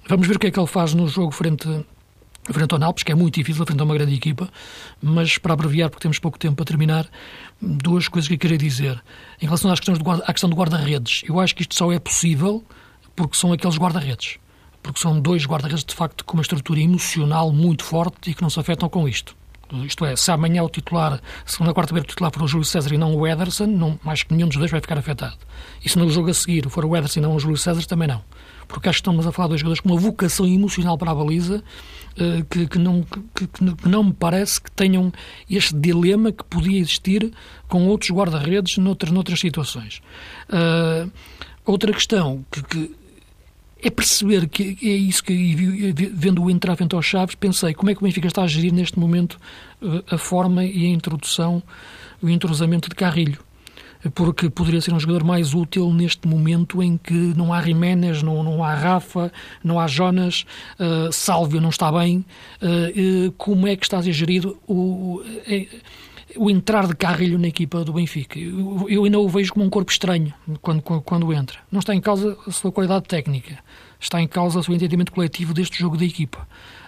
Vamos 0.09 0.29
ver 0.29 0.37
o 0.37 0.39
que 0.39 0.47
é 0.47 0.51
que 0.51 0.61
ele 0.61 0.67
faz 0.67 0.95
no 0.95 1.09
jogo 1.09 1.33
frente, 1.33 1.67
frente 2.45 2.73
ao 2.73 2.79
Nalpes, 2.79 3.03
que 3.03 3.11
é 3.11 3.15
muito 3.15 3.35
difícil, 3.35 3.65
frente 3.67 3.81
a 3.81 3.85
uma 3.85 3.95
grande 3.95 4.15
equipa, 4.15 4.49
mas 5.03 5.39
para 5.39 5.55
abreviar, 5.55 5.91
porque 5.91 6.03
temos 6.03 6.19
pouco 6.19 6.39
tempo 6.39 6.57
para 6.57 6.65
terminar, 6.65 7.09
duas 7.61 8.07
coisas 8.07 8.29
que 8.29 8.35
eu 8.35 8.39
queria 8.39 8.59
dizer. 8.59 9.03
Em 9.41 9.47
relação 9.47 9.71
às 9.73 9.81
questões 9.81 9.99
do, 9.99 10.11
à 10.11 10.33
questão 10.33 10.51
do 10.51 10.55
guarda-redes, 10.55 11.23
eu 11.27 11.41
acho 11.41 11.55
que 11.55 11.63
isto 11.63 11.75
só 11.75 11.91
é 11.91 11.99
possível 11.99 12.63
porque 13.17 13.37
são 13.37 13.53
aqueles 13.53 13.79
guarda-redes. 13.79 14.39
Porque 14.83 15.01
são 15.01 15.19
dois 15.21 15.45
guarda-redes, 15.47 15.85
de 15.85 15.95
facto, 15.95 16.25
com 16.25 16.35
uma 16.35 16.43
estrutura 16.43 16.79
emocional 16.79 17.51
muito 17.51 17.83
forte 17.83 18.31
e 18.31 18.35
que 18.35 18.43
não 18.43 18.51
se 18.51 18.61
afetam 18.61 18.89
com 18.89 19.09
isto. 19.09 19.35
Isto 19.85 20.05
é, 20.05 20.15
se 20.15 20.31
amanhã 20.31 20.63
o 20.63 20.69
titular, 20.69 21.21
se 21.45 21.63
na 21.63 21.75
quarta-feira 21.75 22.05
o 22.05 22.09
titular 22.09 22.33
for 22.33 22.43
o 22.43 22.49
Júlio 22.49 22.65
César 22.65 22.93
e 22.95 22.99
não 22.99 23.15
o 23.15 23.27
Ederson, 23.27 23.67
não, 23.67 23.99
mais 24.03 24.23
que 24.23 24.33
nenhum 24.33 24.49
dos 24.49 24.57
dois 24.57 24.71
vai 24.71 24.81
ficar 24.81 24.99
afetado. 24.99 25.37
E 25.85 25.89
se 25.89 25.99
no 25.99 26.09
jogo 26.11 26.31
a 26.31 26.35
seguir 26.35 26.69
for 26.69 26.85
o 26.85 26.97
Ederson 26.97 27.21
e 27.21 27.23
não 27.23 27.35
o 27.35 27.41
Júlio 27.41 27.57
César, 27.57 27.85
também 27.87 28.09
não. 28.09 28.23
Porque 28.69 28.89
acho 28.89 28.99
que 28.99 29.03
estamos 29.03 29.27
a 29.27 29.33
falar 29.33 29.49
de 29.49 29.59
jogadores 29.59 29.81
com 29.81 29.89
uma 29.91 29.99
vocação 29.99 30.47
emocional 30.47 30.99
para 30.99 31.11
a 31.11 31.15
baliza 31.15 31.63
uh, 32.19 32.45
que, 32.45 32.67
que, 32.67 32.79
não, 32.79 33.03
que, 33.35 33.47
que, 33.47 33.89
não 33.89 34.05
me 34.05 34.13
parece 34.13 34.61
que 34.61 34.71
tenham 34.71 35.13
este 35.49 35.75
dilema 35.75 36.33
que 36.33 36.45
podia 36.45 36.79
existir 36.79 37.33
com 37.69 37.87
outros 37.87 38.11
guarda-redes 38.11 38.79
noutras, 38.79 39.13
noutras 39.13 39.39
situações. 39.39 40.01
Uh, 40.49 41.11
outra 41.65 41.93
questão 41.93 42.45
que, 42.51 42.63
que 42.63 43.06
é 43.83 43.91
perceber 43.91 44.49
que 44.49 44.77
é 44.83 44.95
isso 44.95 45.23
que, 45.23 45.93
vendo-o 46.13 46.51
entrar 46.51 46.77
frente 46.77 46.95
aos 46.95 47.05
Chaves, 47.05 47.35
pensei 47.35 47.75
como 47.75 47.91
é 47.91 47.95
que 47.95 48.01
o 48.01 48.05
Benfica 48.05 48.27
está 48.27 48.43
a 48.43 48.47
gerir 48.47 48.73
neste 48.73 48.99
momento 48.99 49.39
eh, 49.83 50.03
a 50.11 50.19
forma 50.19 50.65
e 50.65 50.87
a 50.87 50.89
introdução, 50.89 51.63
o 52.23 52.29
entrosamento 52.29 52.89
de 52.89 52.95
Carrilho. 52.95 53.39
Porque 54.15 54.49
poderia 54.49 54.81
ser 54.81 54.95
um 54.95 55.01
jogador 55.01 55.25
mais 55.25 55.53
útil 55.53 55.93
neste 55.93 56.29
momento 56.29 56.83
em 56.83 56.97
que 56.97 57.13
não 57.13 57.53
há 57.53 57.61
Jiménez, 57.61 58.23
não, 58.23 58.43
não 58.43 58.63
há 58.63 58.73
Rafa, 58.73 59.33
não 59.65 59.81
há 59.81 59.87
Jonas, 59.87 60.47
uh, 60.79 61.13
Sálvio 61.13 61.61
não 61.61 61.71
está 61.71 61.91
bem. 61.91 62.25
Uh, 62.63 63.29
uh, 63.29 63.33
como 63.33 63.67
é 63.67 63.75
que 63.75 63.85
está 63.85 63.99
a 63.99 64.03
ser 64.03 64.13
gerido 64.13 64.57
o, 64.67 65.23
o 66.39 66.51
entrar 66.51 66.87
de 66.87 66.95
carrilho 66.95 67.39
na 67.39 67.49
equipa 67.49 67.85
do 67.85 67.93
Benfica. 67.93 68.39
Eu, 68.39 69.05
ainda 69.05 69.19
o 69.19 69.29
vejo 69.29 69.53
como 69.53 69.65
um 69.65 69.71
corpo 69.71 69.91
estranho 69.91 70.33
quando, 70.61 70.83
quando, 70.83 71.03
quando, 71.03 71.33
entra. 71.33 71.59
Não 71.71 71.81
está 71.81 71.95
em 71.95 72.01
causa 72.01 72.37
a 72.47 72.51
sua 72.51 72.73
qualidade 72.73 73.07
técnica, 73.07 73.59
está 74.01 74.21
em 74.21 74.27
causa 74.27 74.59
o 74.59 74.63
seu 74.63 74.75
entendimento 74.75 75.13
coletivo 75.13 75.55
deste 75.55 75.79
jogo 75.79 75.97
da 75.97 76.05
equipa. 76.05 76.47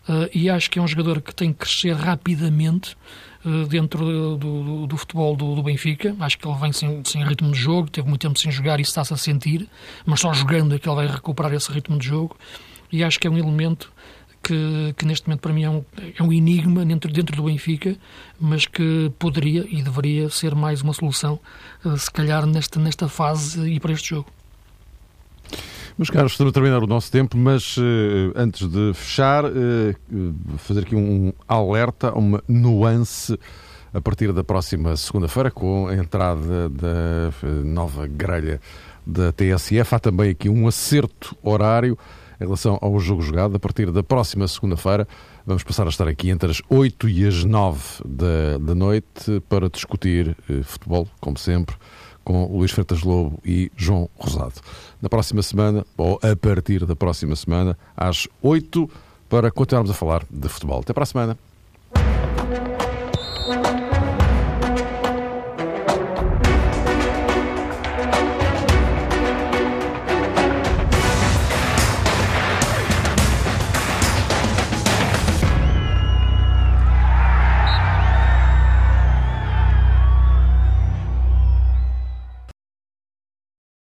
Uh, 0.09 0.29
e 0.35 0.49
acho 0.49 0.71
que 0.71 0.79
é 0.79 0.83
um 0.83 0.89
jogador 0.89 1.21
que 1.21 1.35
tem 1.35 1.53
que 1.53 1.59
crescer 1.61 1.95
rapidamente 1.95 2.97
uh, 3.45 3.67
dentro 3.67 4.05
do, 4.05 4.37
do, 4.37 4.87
do 4.87 4.97
futebol 4.97 5.37
do, 5.37 5.55
do, 5.55 5.63
Benfica. 5.63 6.17
Acho 6.21 6.39
que 6.39 6.49
ele 6.49 6.59
vem 6.59 6.73
sem, 6.73 7.03
sem, 7.05 7.25
ritmo 7.25 7.51
de 7.53 7.59
jogo, 7.59 7.91
teve 7.91 8.09
muito 8.09 8.22
tempo 8.22 8.39
sem 8.39 8.51
jogar 8.51 8.79
e 8.79 8.83
está-se 8.83 9.12
a 9.12 9.16
sentir, 9.16 9.68
mas 10.07 10.20
só 10.20 10.33
jogando 10.33 10.75
é 10.75 10.79
que 10.79 10.89
ele 10.89 10.97
vai 10.97 11.07
recuperar 11.07 11.53
esse 11.53 11.70
ritmo 11.70 11.99
de 11.99 12.07
jogo. 12.07 12.37
E 12.91 13.05
acho 13.05 13.20
que 13.20 13.27
é 13.27 13.31
um 13.31 13.37
elemento 13.37 13.93
que, 14.49 14.94
que, 14.96 15.05
neste 15.05 15.28
momento 15.28 15.40
para 15.40 15.53
mim 15.53 15.64
é 15.64 15.70
um, 15.70 15.84
é 16.18 16.22
um 16.22 16.32
enigma 16.32 16.82
dentro, 16.82 17.12
dentro 17.12 17.36
do 17.36 17.42
Benfica, 17.42 17.94
mas 18.40 18.64
que 18.64 19.12
poderia 19.18 19.66
e 19.68 19.82
deveria 19.82 20.30
ser 20.30 20.55
mais 20.55 20.80
uma 20.80 20.94
solução, 20.94 21.38
uh, 21.84 21.99
se 21.99 22.11
calhar 22.11 22.46
nesta, 22.46 22.80
nesta 22.80 23.09
fase 23.09 23.70
e 23.70 23.78
para 23.78 23.92
este 23.92 24.11
jogo. 24.11 24.28
Meus 25.99 26.09
caros, 26.09 26.32
estamos 26.32 26.53
a 26.53 26.55
terminar 26.55 26.82
o 26.82 26.86
nosso 26.86 27.12
tempo, 27.12 27.36
mas 27.36 27.76
uh, 27.76 27.82
antes 28.34 28.66
de 28.66 28.94
fechar, 28.94 29.44
uh, 29.44 29.94
fazer 30.57 30.80
aqui 30.80 30.96
um 30.96 31.30
alerta, 31.46 32.11
uma 32.14 32.42
nuance 32.49 33.38
a 33.92 34.01
partir 34.01 34.32
da 34.32 34.42
próxima 34.42 34.96
segunda-feira, 34.96 35.51
com 35.51 35.88
a 35.88 35.94
entrada 35.94 36.70
da 36.70 37.32
nova 37.64 38.07
grelha 38.07 38.61
da 39.07 39.30
TSF. 39.32 39.94
Há 39.94 39.99
também 39.99 40.30
aqui 40.30 40.49
um 40.49 40.68
acerto 40.68 41.36
horário 41.42 41.99
em 42.41 42.45
relação 42.45 42.78
ao 42.80 42.99
jogo 42.99 43.22
jogado. 43.22 43.57
A 43.57 43.59
partir 43.59 43.91
da 43.91 44.03
próxima 44.03 44.47
segunda-feira, 44.47 45.07
vamos 45.47 45.62
passar 45.62 45.86
a 45.86 45.91
estar 45.91 46.09
aqui 46.09 46.30
entre 46.30 46.51
as 46.51 46.62
8 46.68 47.09
e 47.09 47.26
as 47.26 47.45
9 47.45 47.80
da, 48.05 48.59
da 48.59 48.74
noite 48.74 49.41
para 49.49 49.68
discutir 49.68 50.36
eh, 50.49 50.62
futebol, 50.62 51.09
como 51.20 51.39
sempre, 51.39 51.76
com 52.24 52.45
Luís 52.47 52.70
Freitas 52.70 53.03
Lobo 53.03 53.41
e 53.45 53.72
João 53.76 54.09
Rosado. 54.18 54.61
Na 55.01 55.09
próxima 55.09 55.43
semana, 55.43 55.86
ou 55.97 56.18
a 56.22 56.36
partir 56.36 56.84
da 56.84 56.95
próxima 56.95 57.34
semana, 57.34 57.78
às 57.97 58.28
8, 58.43 58.89
para 59.28 59.51
continuarmos 59.51 59.91
a 59.91 59.95
falar 59.95 60.24
de 60.30 60.49
futebol. 60.49 60.80
Até 60.80 60.93
para 60.93 61.03
a 61.03 61.07
semana. 61.07 61.47